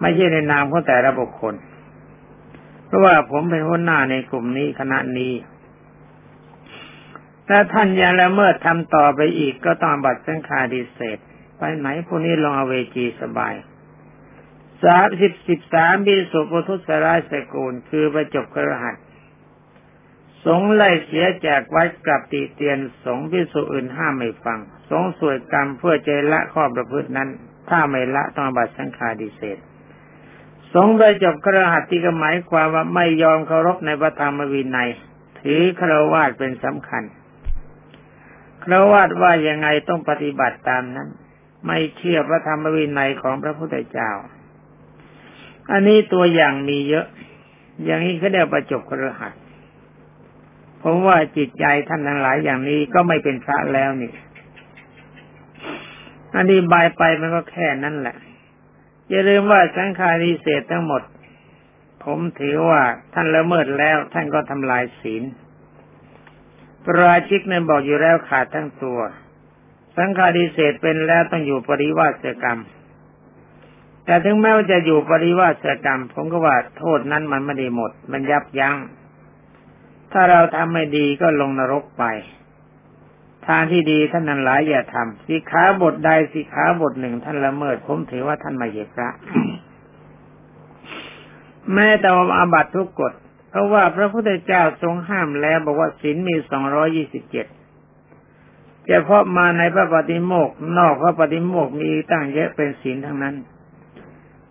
[0.00, 1.54] ไม่ใช่ในนามของแต่ละบุคคล
[2.88, 5.32] เพราะว่าผมเป็นหัวหน้าในกลุ่มนี้คณะนี้
[7.48, 11.18] ถ้าท่านยังละเมิดทำต่อไปอีกก็ต้องบัตรสังฆาดิเศษ
[11.58, 13.54] ไปไหนพวกนี้ลงอเวจีสบาย
[14.84, 18.96] สามสิบสิบสามบิสุปุทุสรายสกุลคือประจบกระหัส
[20.46, 24.58] สงไล่เสียจากวัดกลับตีเตียนสงพิสุอื่นห้ามไม่ฟัง
[24.90, 27.28] สงสวยกรรมเพื่อใจละข้อประพฤตินั้น
[27.70, 29.58] ถ้าไม่ละต้องบัตรสังฆาดิเศษ
[30.74, 34.90] สงไปจบกระหัตที่ก็หมายความว่าไม่ยอมเคารพในพระธรรมวินัย
[35.40, 37.02] ถือครวาดเป็นสำคัญ
[38.64, 41.08] ครวาดว่ายังไงต้องปฏิบัติตามนั้น
[41.66, 44.10] ไม่เชื่อพระธรรมวินัยของพระพุทธเจ้า
[45.70, 47.06] อันนี้ตัวอย่างมีเยอะ
[47.84, 49.32] อย่างนี้เขาเรียกประจบกระหัต
[50.82, 54.12] ผมว่าจิตใจท่านทั้งหลายอย่างนี้ก็ไม่เป็นพระแล้วนี่
[56.34, 58.16] อันนี้บายไปมันก็แค่นั้นแหละ
[59.08, 61.02] อย่าลืมว่าสังฆาริเศษทั้งหมด
[62.04, 62.82] ผมถือว่า
[63.14, 65.22] ท่านละเมิดแล้วท่านก็ทำลายศีล
[66.84, 69.00] ปราชิกเนี่ยบอกอยู่แล้วขาดทั้งตัว
[69.96, 72.60] สังฆาริเศษเป็นแล้วต้องอยู่ปริวาสกรรม
[74.04, 78.76] แต่ถึงแม้ว่าจะอยู่ปริวาสกรรม ผมก็ว่าโทษนั้นมันไม่ได้หมด มันยับยัง้ง
[80.12, 82.04] ถ้าเราทำไม่ดีก็ลงนรกไป
[83.48, 89.08] ทางที่ดีท่านนั้นหลายอย่าทำสิขาบทใดสิขาบทหนึ่งท่านละเมิด ผมถือว่าท่านม่เหพระ
[91.74, 93.12] แม้แต่อาบัตทุกกฎ
[93.50, 97.46] เพราะว่าพระพุทธเจ้าทรงห้ามแล้วบอกว่าศีลมีสองร้อยี่สิบเจ็ด
[98.86, 103.36] เฉพาะมาในพระปฏิโมกนอกพระปฏิโมกมีตั้งเยอะเป็นศีลทั้งนั้น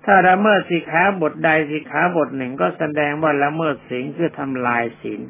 [0.06, 5.22] ถ้าละเมิดสิขาบทใดสิขาบทหนึ่งก็แสดงว่าละเมิดศีลคือทำลายศีล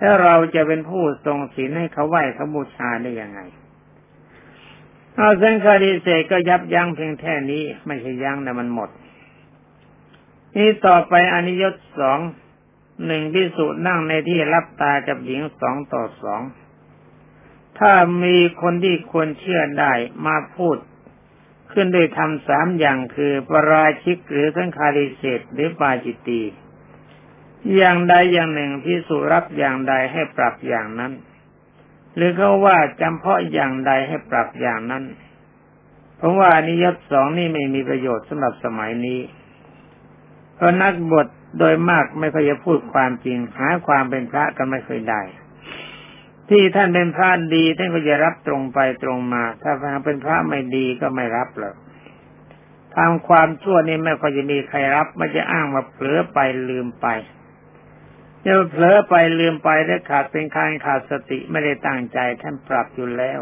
[0.00, 3.40] ถ้าเราจะเป็นผู้ทรงศีลให้เขาไหว้เขาบูชาได้ยังไง
[5.16, 8.90] เอาสังฆาริเศษก็ยับยั้งเพียงแค่นี้ ไม่ใช่ยั้งแต่มันหมด
[10.56, 12.18] นี่ต่อไปอนิยตสอง
[13.06, 16.42] หนึ่งพิสูจน์นั่งในที่รับตากับหญิงสองต่อสอง
[17.78, 17.92] ถ้า
[18.24, 19.92] มีคนที่ควรเชื่อได้
[20.26, 20.76] มาพูด
[21.72, 26.42] ขึ้นด้วยทำสามอย่างคือปราชิกหรือสังฆาริเศษหรือปาจิตตี
[27.76, 31.12] อย่างใดอย่างหนึ่งพิสูรับอย่างใดให้ปรับอย่างนั้น
[32.16, 35.04] หรือเขาว่าจำเพาะอย่างใดให้ปรับอย่างนั้น
[36.16, 39.20] เพราะว่านิยตสองนี่ไม่มีประโยชน์สำหรับสมัยนี้
[40.54, 41.26] เพราะนักบท
[41.58, 45.22] โดยมากไม่เคยพูดความจริง หาความเป็นพระกันไม่เคยได้
[46.50, 49.72] ที่ท่านเป็นพระดีท่านก็จะรับตรงไปตรงมา ถ้า
[50.04, 51.76] เป็นพระไม่ดีก็ไม่รับหรอก
[52.96, 56.38] ทำความชั่วนี่ไม่ค่อยจะมีใครรับไม่จะอ้างมาเผลอไป
[56.68, 57.06] ลืมไป
[58.46, 63.40] จะเผลอไปลืมไปและขาดเป็นคารขาดสติไม่ได้ตั้งใจท่านปรับอยู่แล้ว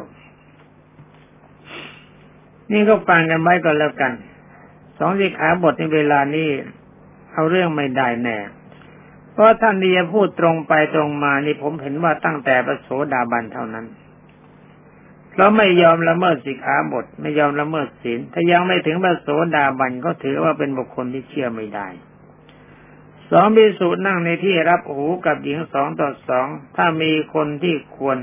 [2.73, 4.13] นี่ก็ฟังกันไว้ก่อนแล้วกัน
[4.99, 6.49] สองสิขาบทในเวลานี้
[7.33, 8.39] เอาเรื่องไม่ได้แน่
[9.33, 13.87] เพราะท่านนี่จะพูดตรงไปตรงมานี่ผมเห็นว่าตั้งแต่ประโสดาบันเท่านั้น
[15.37, 21.89] เราไม่ยอมละเมิดสิขาบท ไม่ยอมละเมิดศีลถ้ายังไม่ถึงประโสดาบันก็ถือว่าเป็นบุคคลที่เชื่อไม่ได้
[23.31, 28.19] สองพิสูจน์นั่งในที่รับหูกับหญิงสองต่อสองถ้ามีคนที่ควร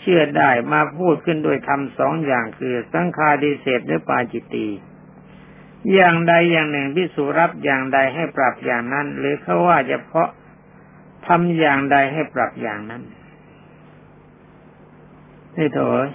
[0.00, 4.66] เชื่อได้มาพูดขึ้นโดยทำสองอย่างคือสังคาดิเศษหรือปาจิตตี
[5.92, 10.30] อย่างใดอย่างหนึ่งพิสูรับอย่างใดให้ปรับอย่างนั้น หรือเขาว่าจะเพาะ
[11.26, 13.02] ทำอย่างใดให้ปรับอย่างนั้น
[15.56, 16.06] นี่โถย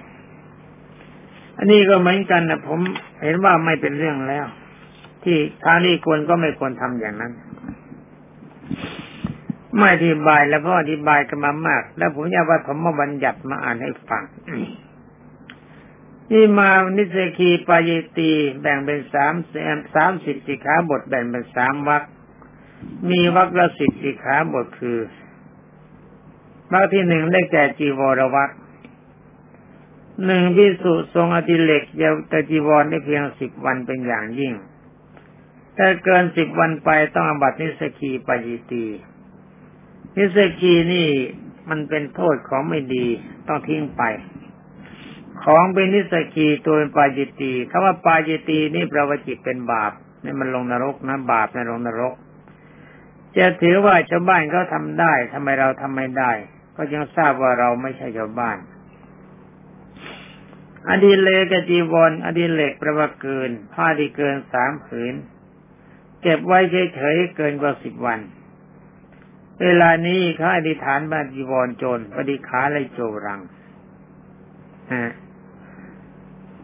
[1.58, 2.80] อันนี้ก็เหมือนกันนะผม
[3.24, 4.46] เห็นว่าไม่เป็นเรื่องแล้ว
[5.24, 7.32] ที่ทางนี้ควรก็ไม่ควรทำอย่างนั้น
[9.76, 14.24] ไม่อธิบายแล้วก็อธิบายกันมามาก แล้วผมอยากว่าผมมาบัญญัติมาอ่านให้ฟัง
[16.32, 19.34] นี่มานิสกีปายตีแบ่งเป็นสาม
[19.96, 22.04] สามสิบสิขาบทแบ่งเป็นสามวรรค
[23.10, 25.00] มีวรรคละสิบสิขาบทคือ
[26.72, 28.50] วรรคที่หนึ่งได้แก่จีวรวรรค
[30.26, 34.54] หนึ่งพิสุทรงอธิเล็กเยาวตจีวรได้เพียงสิบวันเป็นอย่างยิ่ง
[35.78, 38.86] ถ้าเกินสิบวันไปต้องอบัตินิสกีปายิตี
[40.20, 41.10] นิสกีนี่
[41.70, 43.06] มันเป็นโทษของไม่ดี
[43.48, 44.04] ต้องทิ้งไป
[45.44, 49.92] ของเป็นนิสกีตัวเป็นปาจิตีคำว่าปาจิตีนี่ประวจิตเป็นบาป
[50.24, 52.14] นี่มันลงนรกนะบาปในลงนรก
[53.38, 56.32] จะถือว่าชาวบ้านเขาทาได้ทำไมเราทำไม่ได้
[56.76, 58.58] ก็ยังทราบว่าเราไม่ใช่ชาวบ้าน
[60.90, 65.14] อดีเลกจีวรอดีเลกประวัเกินผ้าที่เกินสามผืน
[66.22, 68.20] เก็บไว้เฉยๆเกินกว่าสิบวัน
[69.64, 73.42] เวลานี้ข้าอธิษฐานบาจีวรโจรปฏิขาเลยโจรัง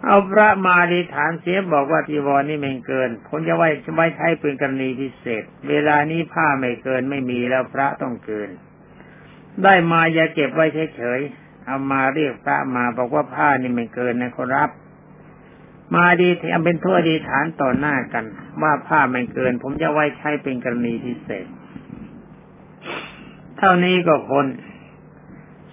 [0.06, 8.50] เอาพระมาอธิษฐานเสียบอกว่าจีวรนี่ไม่เกินผมจะไว้ไว้ใช้เป็นกรณีพิเศษ เวลานี้ผ้าไม่เกินไม่มีแล้วพระต้องเกิน
[9.64, 14.70] ได้มาอย่าเก็บไว้เฉยๆเอามาเรียกพระมาบอกว่าผ้านี่ไม่เกินนะครับ
[15.96, 18.26] มาดีที่อันเป็นทั่วดีฐานต่อหน้ากัน
[18.62, 21.46] ว่าผ้าไม่เกิน ผมจะไว้ใช้เป็นกรณีพิเศษ
[23.58, 24.48] เท่านี้ก็คน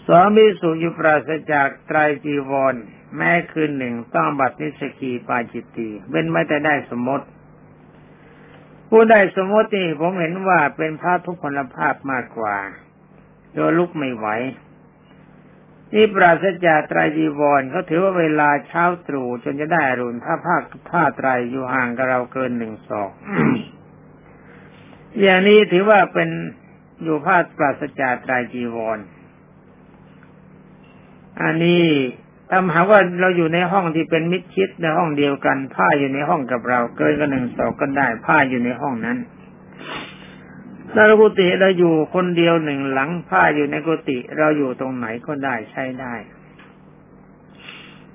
[0.07, 2.75] สองมิสุอยู่ปราศจากไตรจีวร
[3.17, 7.27] แม้คืนหนึ่งต้องบัตรนิสกีปาจิตตีเว้นไม่แต่ได้สมมติ
[8.89, 12.57] ผู้ได้สมมตินี่ผมเห็นว่าเป็นพระทุกพลภาพมากกว่า
[13.55, 14.27] โดยลุกไม่ไหว
[15.95, 23.13] นี่ปราศจากไตรจีวรเขาถือว่าเวลาเช้าตรู่จนจะได้อรุณถ้าภาคผ้าไตรอยู่ห่างกับเราเกินหนึ่งศอก
[25.21, 26.31] อย่างนี้ถือว่าเป็น
[27.03, 28.99] อยู่ผ้าปราศจากไตรจีวร
[31.43, 31.85] อันนี้
[32.51, 39.19] ถ้าหากว่าเราอยู่ในห้องที่เป็นมิดชิดในห้องเดียวกัน ผ้าอยู่ในห้องกับเรา เกินกันหนึ่งศอกก็ได้ ผ้าอยู่ในห้องนั้น
[40.95, 46.15] ถ้ากุฏิเราอยู่คนเดียวหนึ่งหลัง ผ้าอยู่ในกุฏิเราอยู่ตรงไหนก็ได้ใช้ได้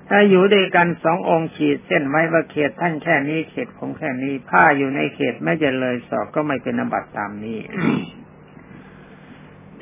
[0.08, 7.58] ถ้าอยู่ด้วยกันสององค์ขีดเส้นไว้ว่าเขตท่านแค่นี้เขตผมแค่นี้ ผ้าอยู่ในเขตไม่จะเลยสอบก็ไม่เป็นอบัตตามนี้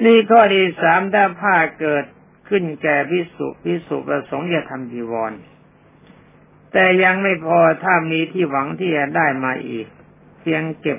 [0.05, 2.05] นี่ข้อที่สามถ้าผ้าเกิด
[2.49, 5.33] ขึ้นแก่พิสุพิสุประสงค์จะทำจีวร
[6.73, 9.87] แต่ยังไม่พอถ้ามีที่หวังที่จะได้มาอีก
[10.41, 10.99] เพียงเก็บ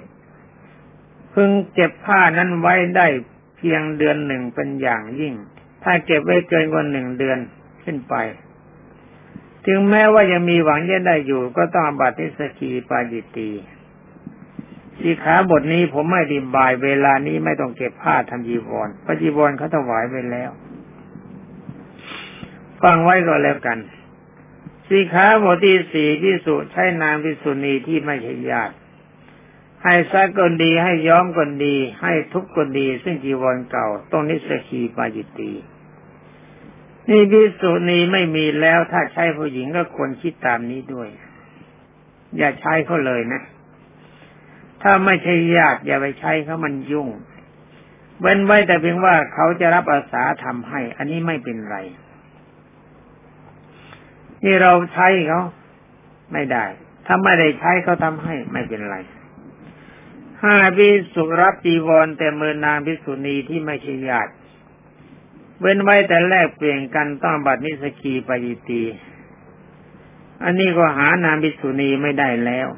[1.34, 3.08] พึงเก็บผ้านั้นไว้ได้
[3.58, 5.34] เพียงเดือนหนึ่งเป็นอย่างยิ่ง
[5.84, 7.40] ถ้าเก็บไว้เกินกว่าหนึ่งเดือน
[7.84, 8.16] ขึ้นไป
[9.66, 13.50] ถึงแม้ว่ายังมีหวังจะได้อยู่ก็ต้องบัติสกีปาจิตี
[15.02, 20.50] สีขาบทนี้ผมไม่ดีบายเวลานี้ไม่ต้องเก็บผ้าทำจีวรพระจีวรเขาถวายไปแล้ว
[22.84, 23.80] ฟังไว้ก็แล้วกัน
[24.88, 28.76] สีขาบทที่สี่พิสุใช้นางพิสุณีที่ไม่ใช่ญาติ
[29.84, 35.52] ให้ซักคนดีให้ย้อมคนดี ให้ทุกคนดี ซึ่งจีวรเก่าต้องนิสกีปาจิตี
[37.10, 41.10] นี่พิสุนีไม่มีแล้วถ้าใช้ผู้หญิงก็ควรคิดตามนี้ด้วย
[42.38, 43.42] อย่าใช้เขาเลยนะ
[44.90, 47.08] ถ้าไม่ใช่ญาติอย่าไปใช้เขามันยุ่ง
[48.22, 51.78] เว้นไว้แต่เพียงว่าเขาจะรับอาสาทำให้ อันนี้ไม่เป็นไร
[54.44, 55.42] นี่เราใช้เขา
[56.34, 56.66] ไม่ได้
[57.06, 58.98] ถ้าไม่ได้ใช้เขาทำให้ไม่เป็นไร
[60.44, 64.32] ห้าพิสุรับจีวรแต่เมือนางพิสุณีที่ไม่ใช่ญาติ
[65.62, 68.84] เว้นไว้แต่แลกเปลี่ยนกันต้องบัตรนิสกีปยิตี
[70.44, 72.70] อันนี้ก็หานางพิสุณีไม่ได้แล้ว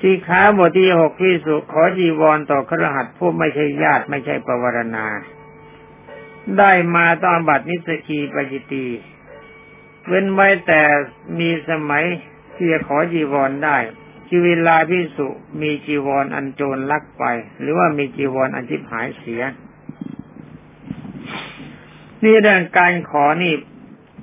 [0.00, 5.06] สีขาบทที่หกพิสุขอจีวรต่อครหัสผู้ไม่ใช่ญาติไม่ใช่ปวารณา
[6.58, 8.86] ได้มาต้องบัตรนิสกีปยิตี
[10.08, 10.82] เว้นไว้แต่
[11.38, 12.04] มีสมัย
[12.56, 13.76] ที่จะขอจีวรได้
[14.28, 15.28] ชีวิลาพิสุ
[15.60, 17.24] มีจีวรออันโจรลักไป
[17.60, 19.42] หรือว่ามีจีวรออันทิพหายเสีย
[22.24, 23.54] นี่เรื่องการขอนี่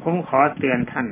[0.02, 1.08] ผมขอเตือนท่าน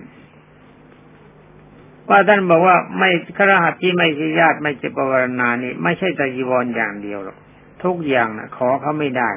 [2.10, 7.38] ว่าท่านบอกว่าไม่ครหัสที่ไม่ใช่ญาติไม่ใช่ปวารณานี่ไม่ใช่แต่จีวรอย่างเดียวหรอก
[7.84, 9.32] ทุกอย่างนะขอเขาไม่ได้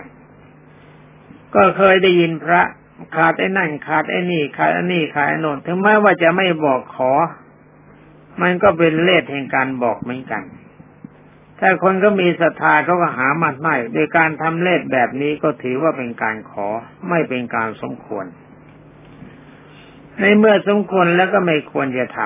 [1.55, 2.63] ก็เคยได้ยินพระ
[3.17, 7.13] ขาดไอ้นั่นขาดไอ้นี่ขาดไอ้นี่ขาดไอ้นนถึงแม้ว่าจะไม่บอกขอ
[8.43, 10.43] มันก็เป็นเลสแห่งการบอกเหมือนกัน
[11.61, 16.69] ถ้าคนก็มีศรัทธาเขาก็หามันไม่โดยการทำเลสแบบนี้ก็ถือว่าเป็นการขอ
[17.09, 18.27] ไม่เป็นการสมควร
[20.21, 22.19] ในเมื่อสมควรแล้วก็ไม่ควรจะท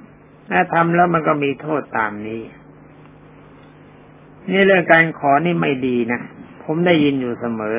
[0.00, 2.42] ำถ้าทำแล้วมันก็มีโทษตามนี้
[4.50, 6.20] นี่เรื่องการขอนี่ไม่ดีนะ
[6.64, 7.76] ผมได้ยินอยู่เสมอ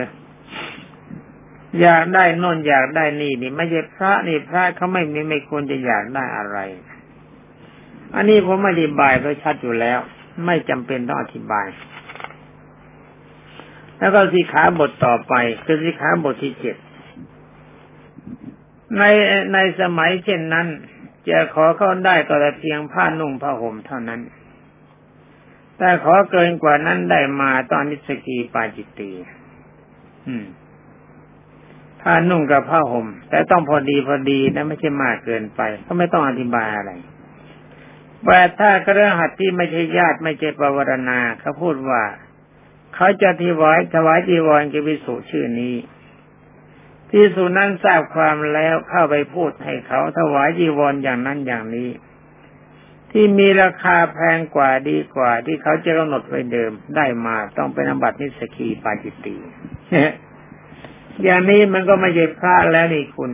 [1.81, 6.57] อยากได้นนอยากได้นี่นี่ ไม่ใช่พระนี่พระเขาไม่ไม่ไม่ควรจะอยากได้อะไร
[8.15, 9.99] อันนี้ผมอธิบายไว้ชัดอยู่แล้ว
[10.45, 11.67] ไม่จำเป็นต้องอธิบาย
[13.99, 15.33] แล้วก็สิขาบทต่อไป
[15.65, 16.75] คือสิขาบทที่เจ็ด
[18.97, 19.03] ใน
[19.53, 20.67] ในสมัยเช่นนั้น
[21.29, 24.21] จะขอเข้าได้ก็แต่เพียงผ้านุ่งผ้าห่มเท่านั้น
[25.77, 29.11] แต่ขอเกินกว่านั้นได้มาตอนนิสกีปาจิตตี
[32.01, 36.91] ผ้านุ่งกับผ้าห่ม แต่ต้องพอดีพอดีนะไม่ใช่มากเกินไป ก็ไม่ต้องอธิบายอะไร
[38.27, 42.03] ว่ถ้ากระหัตที่ไม่ใช่ญาติไม่ใช่ปวารณาเขาพูดว่า
[42.95, 45.73] เขาจะทิวายถวายจีวรกิวิสุชื่อนี้
[47.11, 51.89] ที่สุนั้นทราบความแล้วเข้าไปพูดให้เขาถวายจีวรอย่างนั้นอย่างนี้
[53.11, 59.35] ที่มีราคาแพงกว่าดีกว่า ที่เขาจะกำหนดไว้เดิมได้มาต้องเป็นอบัตินิสกีปาจิตตี
[61.23, 63.31] อย่างนี้มันก็ไม่ใช่พระแล้วนี่คุณ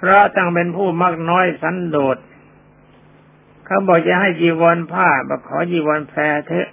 [0.00, 2.18] พระตั้งเป็นผู้มักน้อยสันโดษ
[3.66, 6.68] เขาบอกจะให้จีวรผ้าบอกขอจีวรแพรเถอะ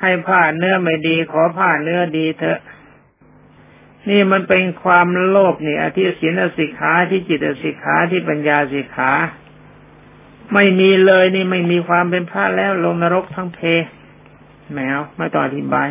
[0.00, 2.58] ให้ผ้าเนื้อไม่ดี ขอผ้าเนื้อดีเถอะ
[4.08, 9.12] นี่มันเป็นความโลภนี่อธิศีลสิกขาที่จิตสิกขาที่ปัญญาสิกขา
[10.54, 13.60] ไม่มีเลยนี่ไม่มีความเป็นพระแล้วลงนรกทั้งเพ
[14.72, 15.88] แมวไม่ต้องอธิบาย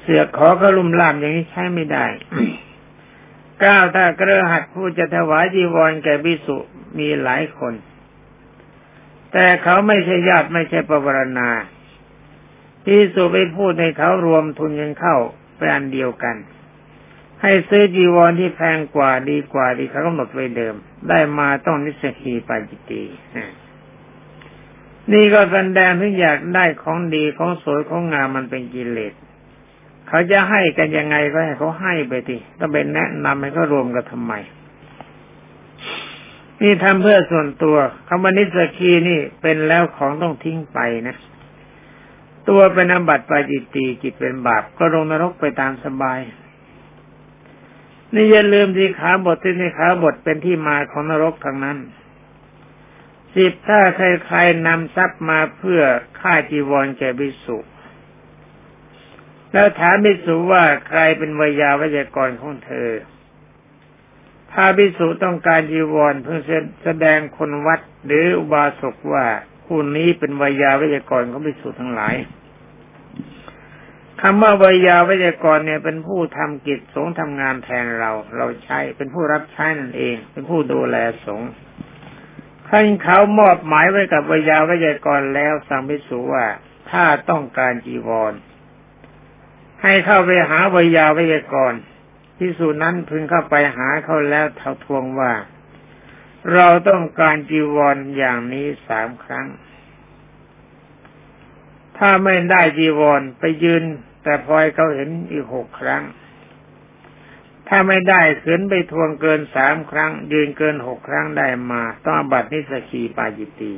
[0.00, 2.06] เสือกขอกระลุมลามอย่างนี้ใช้ไม่ได้
[3.60, 6.56] เก้าถ้ากระหัดผู้จะถวายจีวรแก่บิสุ
[6.98, 7.74] มีหลายคน
[9.32, 11.48] แต่เขาไม่ใช่ญาติไม่ใช่ปวารณา
[12.86, 15.16] ที่สุไปพูดในเขารวมทุนกันเข้า
[15.56, 16.36] เป็นอันเดียวกัน
[17.42, 20.74] ให้ซื้อจีวรที่แพงกว่าดีกว่าดีเขากำหนดไว้เดิม
[21.08, 23.02] ได้มาต้องนิสกีปาจิตี
[25.12, 29.12] นี่ก็แสดงถึงอยากได้ของดีของสวยของงามมันเป็นกิเลส
[30.08, 34.32] เขาจะให้กันยังไงก็ให้เขาให้ไปทีต้องเป็นแนะนำให้เขารวมกันทำไม
[36.62, 37.76] นี่ทำเพื่อส่วนตัว
[38.08, 41.16] คำว่านิสกีนี่เป็นแล้วของต้องทิ้งไปนะ
[42.48, 46.20] ตัวเป็นอบัติปาจิตตีจิตเป็นบาปก็ลงนรกไปตามสบาย
[48.14, 51.78] นี่อย่าลืมที่ขาบทที่ในขาบทเป็นที่มาของนรกทางนั้น
[53.34, 55.82] สิบถ้าใครๆนำทรัพย์มาเพื่อ
[56.20, 57.58] ฆ่าจีวรแก่บิสุ
[59.52, 62.90] แล้วถามบิสุว่าใครเป็นวิยาวิจกรของเธอ
[64.52, 66.40] ถ้าบิสุต้องการจีวรเพื่อ
[66.84, 69.26] แสดงคนวัดหรืออุบาสกว่า
[69.66, 72.14] ผู้นี้เป็นวิยาวิจกรของบิสุทั้งหลาย
[74.20, 81.50] คำว่าวิยาวิจกรเนี่ยเป็นผู้ทำกิจสงฆ์ทำงานแทนเรา เราใช้เป็นผู้รับใช้นั่นเอง เป็นผู้ดูแลสงฆ์
[82.68, 86.46] ท่านเขามอบหมายไว้กับวิยาวิจกรแล้วสั่งพิสูว่า
[86.90, 88.32] ถ้าต้องการจีวร
[89.82, 91.74] ให้เข้าไปหาวิยาวิจกร
[92.38, 95.32] พิสูจนั้นพึงเข้าไปหาเขาแล้วเท่าทวงว่า
[96.54, 99.46] เราต้องการจีวรอย่างนี้สามครั้ง
[101.98, 103.82] ถ้าไม่ได้จีวรไปยืน
[104.22, 106.02] แต่พลอยเขาเห็นอีกหกครั้ง
[107.68, 113.74] ถ้าไม่ได้ขืนไปทวงเกินสามครั้ง ยืนเกินหกครั้งได้มา ต้องบัตรนิสกีปาจิตี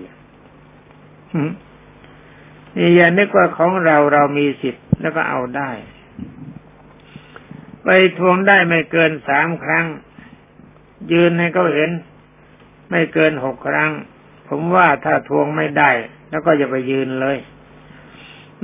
[2.76, 5.70] นี่อย่านึกว่าของเราเรามีสิทธิ์แล้วก็เอาได้
[7.84, 9.86] ไปทวงได้ไม่เกินสามครั้ง
[11.12, 11.90] ยืนให้เขาเห็น
[12.90, 13.92] ไม่เกินหกครั้ง
[14.48, 15.90] ผมว่าถ้าทวงไม่ได้
[16.30, 17.38] แล้วก็อย่าไปยืนเลย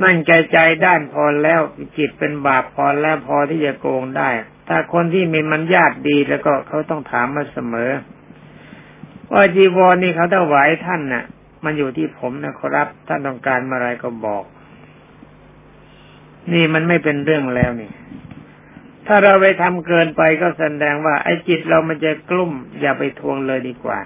[0.03, 1.61] มั่นใจใจด้านพอแล้ว
[1.97, 4.31] จิตเป็นบาปพอแล้วพอที่จะโกงได้
[4.69, 7.91] ถ้าคนที่มีมันญาติดีแล้วก็เขาต้องถามมาเสมอ
[9.33, 11.25] ว่าจีวรนี่เขาถวายท่านน่ะ
[11.65, 14.45] มันอยู่ที่ผมนะครับ ท่านต้องการอะไรก็บอก
[16.53, 17.91] นี่มันไม่เป็นเรื่องแล้วนี่
[19.07, 24.01] ถ้าเราไปทำเกินไปก็แสดงว่าไอ้จิตเรามันจะกลุ้มอย่าไปทวงเลยดีกว่า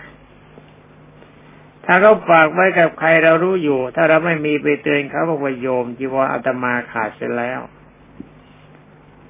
[1.84, 7.61] ถ้าเขาฝากไว้กับใครเรารู้อยู่ ถ้าเราไม่มีไปเตือนเขาบอกว่าโยมจีวรอาตมาขาดเสียแล้ว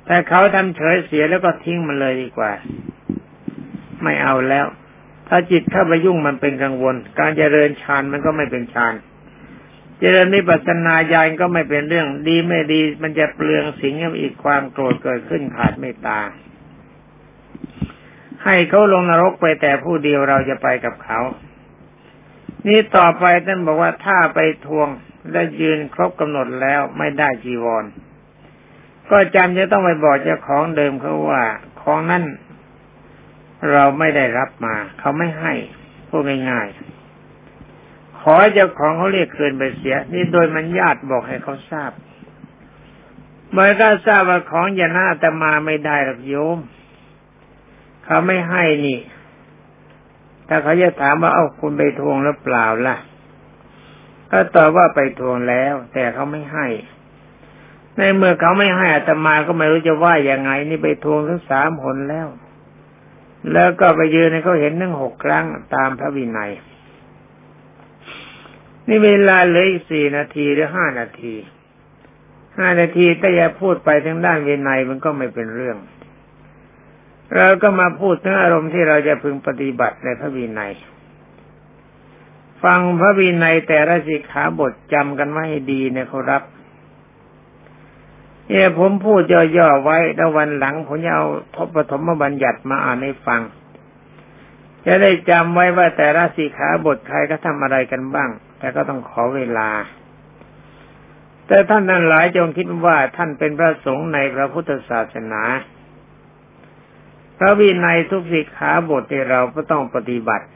[0.07, 2.53] แต่เขาทำเฉยเสียแล้วก็ทิ้งมันเลยดีกว่า
[4.03, 4.67] ไม่เอาแล้ว
[5.29, 8.95] ถ้าจิตเข้าไปยุ่งมันเป็นกังวล การเจริญฌานมันก็ไม่เป็นฌาน
[9.99, 16.21] เจริญนิพพานาญาณก็ไม่เป็นเรื่องดีไม่ดี มันจะเปลืองสิ่งอีกความโกรธเกิดขึ้นขาดเมตตา
[18.45, 21.21] ให้เขาลงนรกไปแต่ผู้เดียวเราจะไปกับเขา
[22.67, 24.89] นี่ต่อไปท่านบอกว่าถ้าไปทวง
[25.33, 27.85] และยืนครบกำหนดแล้วไม่ได้จีวร
[29.11, 31.45] ก็จำจะต้องไปบอกเจ้าของเดิมเขาว่า
[31.83, 32.25] ของนั้น
[33.73, 35.55] เราไม่ได้รับมา เขาไม่ให้
[36.09, 36.98] พูดง่ายๆ
[38.31, 41.93] ขอเจ้าของเขาเรียกคืนไปเสีย นี่โดยมันญาติบอกให้เขาทราบ
[43.51, 46.59] เมื่อก็ทราบว่าของอย่าหน้าแตมาไม่ได้หรอกโยม
[48.05, 48.99] เขาไม่ให้นี่
[50.49, 52.97] ถ้าเขาจะถามว่าเอาคุณไปทวงหรือเปล่าล่ะ
[54.31, 56.67] ก็ตอบว่าไปทวงแล้ว แต่เขาไม่ให้
[57.97, 62.29] ในเมื่อเขาไม่ให้อาตมาก็ไม่รู้จะว่ายังไง นี่ไปทวงทั้งสามผลแล้ว
[63.53, 66.53] แล้วก็ไปยืนให้เขาเห็นทั้งหกครั้งตามพระวินัย
[68.89, 71.35] นี่เวลาเหลืออีกสี่นาทีหรือห้านาที
[72.59, 75.79] ห้านาทีแต่อย่าพูดไปทางด้านวินัยมันก็ไม่เป็นเรื่อง
[77.37, 80.73] เราก็มาพูดถึงอารมณ์ที่เราจะพึงปฏิบัติในพระวินัย
[82.65, 86.43] ฟังพระวินัยแต่ละสิกขาบทจำกันไว้ให้ดีนะครับ
[88.49, 93.41] เนี่ยผมพูดย่อๆไว้แล้ววันหลังผมจะเอาทบปฐมบัญญัติมาอ่านให้ฟัง
[94.87, 99.71] จะได้จำไว้ว่าแต่ละสิกขาบทใครก็ทำอะไรกันบ้าง แต่ก็ต้องขอเวลา
[101.47, 105.43] แต่ท่านนั้นหลายจงคิดว่าท่านเป็นพระสงฆ์ในพระพุทธศาสนา
[107.39, 110.47] พระวินัยทุกสิกขาบทที่เราก็ต้องปฏิบัติ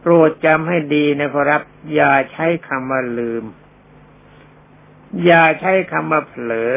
[0.00, 1.62] โปรดจำให้ดีนะครับ
[1.94, 3.44] อย่าใช้คำว่าลืม
[5.24, 6.72] อย่าใช้คำว่าเผลอ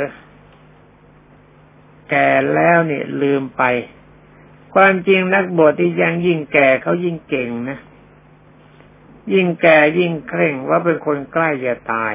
[2.10, 3.64] แก่แล้วเนี่ยลืมไป
[4.74, 7.80] ความจริงนักบวชที่ยังยิ่งแก่เขายิ่งเก่งนะ
[9.34, 12.14] ยิ่งแก่ยิ่งเคร่งว่าเป็นคนใกล้จะตาย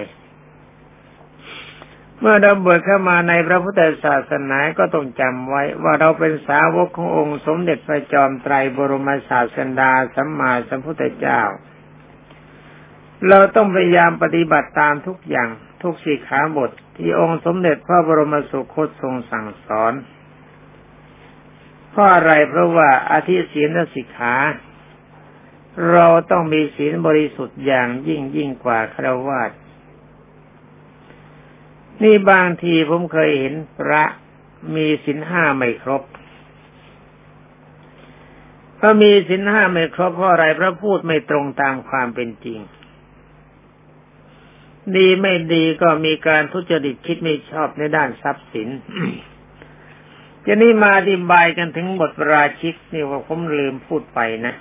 [2.21, 11.43] เมื่อเราบวชเข้ามาในพระพุทธศาสนาก็ต้องจำไว้ว่าเราเป็นสาวกขององค์สมเด็จพระจอมไตรบรมศาสดาสัมมาสัมพุทธเจ้า
[13.29, 15.49] เราต้องพยายามปฏิบัติตามทุกอย่าง
[15.83, 19.93] ทุกสิขาบทที่องค์สมเด็จพระบรมสุคตทรงสั่งสอน
[21.91, 24.35] เพราะอะไรเพราะว่าอาทิศีลสิกขา
[25.89, 29.51] เราต้องมีศีลบริสุทธิ์อย่างยิ่งยิ่งกว่าครวาส
[32.03, 34.05] นี่บางทีผมเคยเห็นพระ
[34.75, 36.03] มีศีลห้าไม่ครบ
[38.79, 42.61] พระมีศีลห้าไม่ครบเพราะอะไรพระพูดไม่ตรงตามความเป็นจริง
[44.97, 48.69] ดีไม่ดีก็มีการทุจริตคิดไม่ชอบในด้านทรัพย์สิน
[50.47, 54.55] จะนี่มาอธิบายกันถึงบทราชิกนี่ว่าผมลืมพูดไปนะ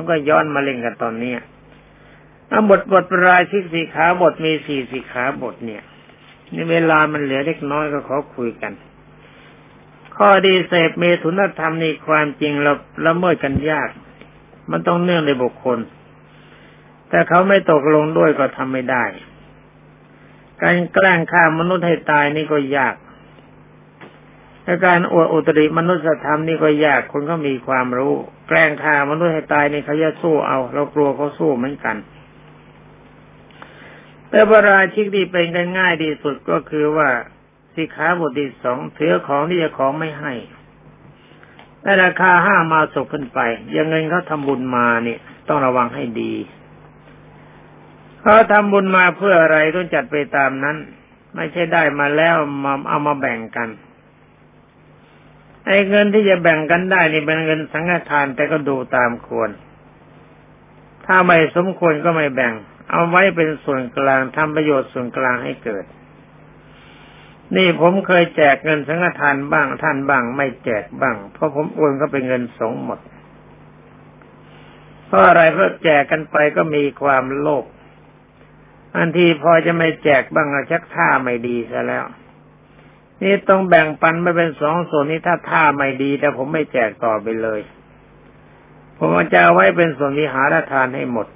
[0.00, 1.32] ้องก็ย้อนมาเล่นกันตอนนี้
[2.52, 5.82] อาบทบทราชิกสีขาบทมีสี่สีขาบทเนี่ย
[6.52, 8.72] ในเวลามันเหลือเล็กน้อยก็ขอคุยกัน
[10.16, 12.72] ข้อดีเสพเมถุนธรรมนี่ความจริงเรา
[13.06, 13.88] ละเมิดกันยาก
[14.70, 15.78] มันต้องเนื่องในบุคคล
[17.08, 19.04] แต่เขาไม่ตกลงด้วยก็ทำไม่ได้
[20.62, 22.94] การแกล้งฆ่ามนุษย์ให้ตายนี่ก็ยาก
[24.68, 28.14] และการอวดอุตริมนุษยธรรมนี่ก็ยากคนก็มีความรู้
[28.48, 31.96] แกล้งฆ่ามนุษย์ให้ตายนี่เขาจะสู้เอา เรากลัวเขาสู้เหมือนกัน
[34.30, 37.08] แต่ปราชิกที่เป็นกันง่ายที่สุดก็คือว่า
[37.74, 40.32] สิขาบทที่สองเถือของที่จะของไม่ให้
[41.82, 43.40] แต่ราคาห้ามาศกขึ้นไป
[43.74, 46.34] ยังเงินเขาทำบุญมาเนี่ย ต้องระวังให้ดี
[48.20, 50.76] เขาทำบุญมาเพื่ออะไรต้องจัดไปตามนั้น
[51.34, 53.68] ไม่ใช่ได้มาแล้วมาเอามาแบ่งกัน
[55.68, 59.50] ไอ้เงินที่จะแบ่งกันได้นี่เป็นเงินสังฆทานแต่ก็ดูตามควร
[61.06, 62.54] ถ้าไม่สมควรก็ไม่แบ่ง
[62.90, 65.84] เอาไว้เป็นส่วนกลางทำประโยชน์ส่วนกลางให้เกิด
[67.56, 73.00] นี่ผมเคยแจกเงินสังฆทานบ้างท่านบ้าง ไม่แจกบ้าง เพราะผมโอนก็เป็นเงินสงหมด
[75.06, 77.64] เพราะอะไรเพราะแจกกันไปก็มีความโลภ
[78.96, 82.04] อันที่พอจะไม่แจกบ้างชักท่าไม่ดีซะแล้ว
[83.22, 87.60] นี่ต้องแบ่งปันไม่เป็นสองส่วนนี้ถ้าท่าไม่ดี แต่ผมไม่แจกต่อไปเลย
[88.98, 91.26] ผมจะเอาไว้เป็นส่วนวิหารทานให้หมด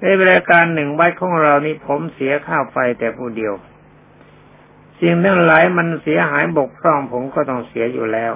[0.00, 3.54] ในเวลาการหนึ่งวัดของเรานี้ผมเสียค่าไฟแต่ผู้เดียว
[4.98, 8.32] สิ่งทั้งหลายมันเสียหายบกพร่องผมก็ต้องเสียอยู่แล้ว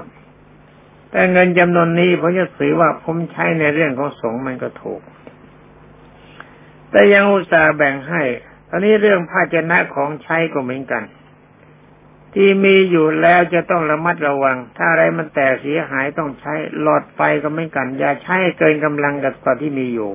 [1.11, 5.01] แต่เงินจำนวนนี้ผมจะถือว่าผมใช้ในเรื่องของสงฆ์มันก็ถูก
[6.91, 8.23] แต่ยังอุตส่าห์แบ่งให้
[8.69, 11.03] ตอนนี้เรื่องภาชนะของใช้ก็เหมือนกัน
[12.35, 20.11] ที่มีอยู่แล้วจะต้องระมัดระวัง ถ้าอะไรมันแตกเสียหายต้องใช้หลอดไฟก็ไม่กัน อย่าใช้เกินกำลังกับกว่าที่มีอยู่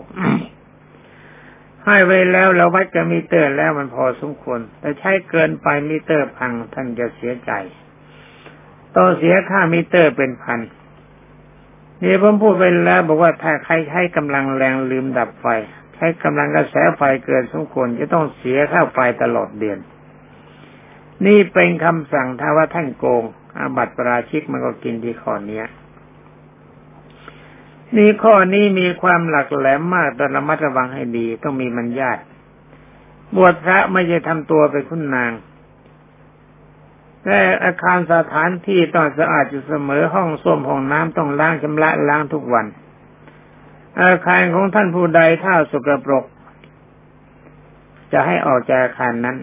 [1.85, 7.51] ให้ไว้แล้วเราวัดจะมีเตอร์แล้วมันพอสมควรแต่ใช้เกินไปมิเตอร์พังท่านจะเสียใจ
[8.95, 10.59] ต้องเสียค่ามิเตอร์เป็นพัน
[12.03, 15.47] นี่ผมพูดไปแล้วบอกว่าถ้าใครใช้กำลังแรงลืมดับไฟ
[15.95, 19.79] ใช้กำลังกระแสไฟเกินสมควรจะต้องเสียค่าไฟตลอดเดือน
[21.25, 23.23] นี่เป็นคำสั่งถ้าว่าท่านโกง
[23.57, 25.61] อาบัติปราชิกมันก็กินที่ข้อนี้
[27.95, 32.19] นี่ข้อนี้มีความหลักแหลมมากต้องระมัดระวังให้ดีต้องมีมันญาต
[33.35, 35.31] บวชพระไม่ใช่ทำตัวเป็นคุณนาง
[37.23, 42.65] แต่อาคารสถานที่ต้องสะอาดอยู่เสมอห้องส้วมห้องน้ำต้องล้างชำระล้างทุกวัน
[44.03, 46.25] อาคารของท่านผู้ใดถ้าสกปรก
[48.11, 49.37] จะให้ออกจากอาคารนั้น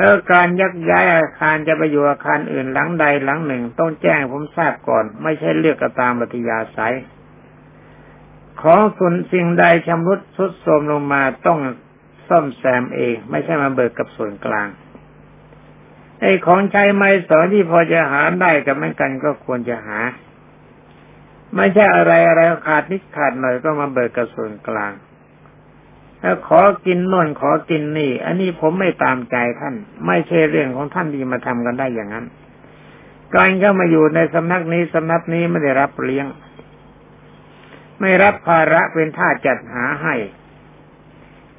[0.00, 6.94] แล้วการยักย้ายอาคารจะไปอยู่อาคารอื่นหลังใดหลังหนึ่ง ต้องแจ้งผมทราบก่อน ไม่ใช่เลือกกระตามปฏิยาสาย
[8.62, 11.58] ของส่วนสิ่งใดชำรุดทรุดโทรมลงมาต้อง
[12.28, 14.68] ซ่อมแซมเอง ไม่ใช่มาเบิกกับส่วนกลาง
[16.20, 19.98] ไอ้ของใช้ไม้สอที่พอจะหาได้กับไม่กันก็ควรจะหา
[21.56, 24.92] ไม่ใช่อะไรอะไรขาดนิดขาดหน่อยก็มาเบิกกระส่วนกลาง
[26.22, 29.74] ถ้าขอกินน่นขอกินนี่ อันนี้ผมไม่ตามใจท่าน
[30.06, 32.26] ไม่ใช่เรื่องของท่านที่มาทำกันได้อย่างนั้น
[33.36, 36.26] การเข้ามาอยู่ในสำนักนี้สำนักนี้ไม่ได้รับเลี้ยง
[38.00, 40.14] ไม่รับภาระเป็นท่าจัดหาให้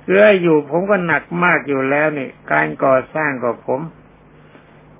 [0.03, 3.82] เพื่ออยู่ผมก็หนักมากอยู่แล้วนี่การก่อสร้างกับผม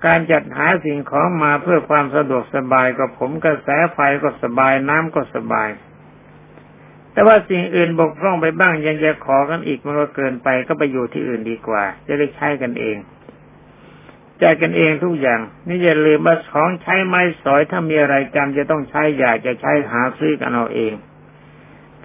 [0.05, 5.70] การจัดหาสิ่งของมาเพื่อความสะดวกสบายก็ผมกระแสไฟก็สบายน้ำก็สบาย
[7.14, 12.97] แต่ว่าสิ่งอื่นบกพร่องไปบ้างยังจะขอกันอีกมันก็เกินไปก็ไปอยู่ที่อื่นดีกว่า จะได้ใช้กันเอง
[14.41, 20.93] จ่ายกันเองทุกอย่าง นี่อย่าลืมว่าของใช้ไม้สอยถ้ามีอะไรจำจะต้องใช้อยากจะใช้หาซื้อกันเอาเอง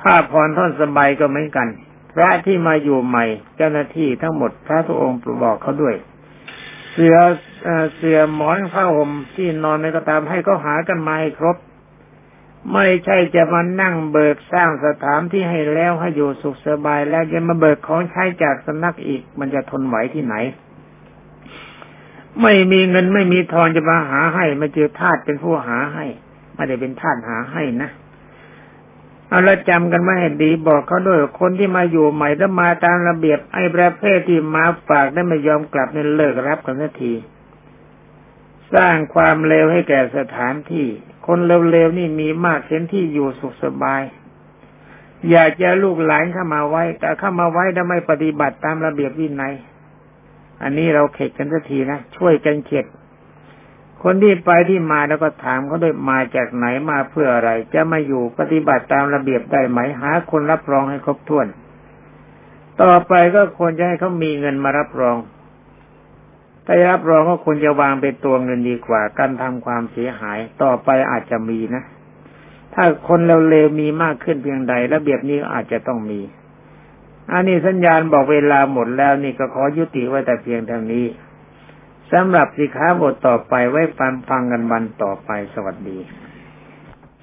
[0.00, 1.68] ผ้าผ่อนท่อนสบายก็เหมือนกัน
[2.14, 3.24] พระที่มาอยู่ใหม่
[3.57, 5.94] เจ้าหน้าที่ทั้งหมดพระทุกองค์บอกเขาด้วย
[6.92, 7.16] เสือ
[7.96, 11.57] เสือหมอนผ้าห่มที่นอนในกระตามให้เขาหากันมาให้ครบ
[12.72, 20.34] ไม่ใช่จะมานั่งเบิกสร้างสถานที่ให้แล้วให้อยู่สุขสบายแล้วจะมาเบิกของใช้จากสนักอีก มันจะทนไหวที่ไหน
[22.42, 26.04] ไม่มีเงินไม่มีทองจะมาหาให้มาเจอทาสเป็นผู้หาให้
[26.54, 27.90] ไม่ได้เป็นทาสหาให้นะ
[29.28, 37.12] เอาละจำกันไว้ให้ดีบอกเขาด้วยคนที่มาอยู่ใหม่แล้วมาตามระเบียบไอ้ประเภทที่มาฝากได้ไม่ยอมกลับเนี่ยเลิกรับกันทันที
[38.74, 40.86] สร้างความเลวให้แก่สถานที่
[41.26, 44.02] คนเลวๆนี่มีมากเห็นที่อยู่สุขสบาย
[45.30, 49.54] อยากจะลูกหลานเข้ามาไว้ แต่เข้ามาไว้แล้วไม่ปฏิบัติตามระเบียบวินัย
[50.62, 52.86] อันนี้เราเข็ดกันสักทีนะช่วยกันเข็ด
[54.02, 61.46] คนที่ไปที่มาแล้วก็ถามเขาด้วยมาจากไหนมาเพื่ออะไร จะมาอยู่ปฏิบัติตามระเบียบได้ไหมหาคนรับรองให้ครบถ้วน
[62.82, 65.16] ต่อไปก็ควรจะให้เขามีเงินมารับรอง
[66.66, 71.82] แต่รับรองว่าคุณจะวางเป็นตัวเงินดีกว่า การทำความเสียหายต่อไปอาจจะมีนะ
[72.74, 76.20] ถ้าคนเร็วๆมีมากขึ้นเพียงใด ระเบียบนี้อาจจะต้องมี
[77.32, 81.06] อันนี้สัญญาณบอกเวลาหมดแล้วนี่ก็ขอยุติไว้แต่เพียงเท่านี้
[82.12, 85.98] สำหรับสิขาบทต่อไปไว้ฟังฟังกันวันต่อไปสวัสดี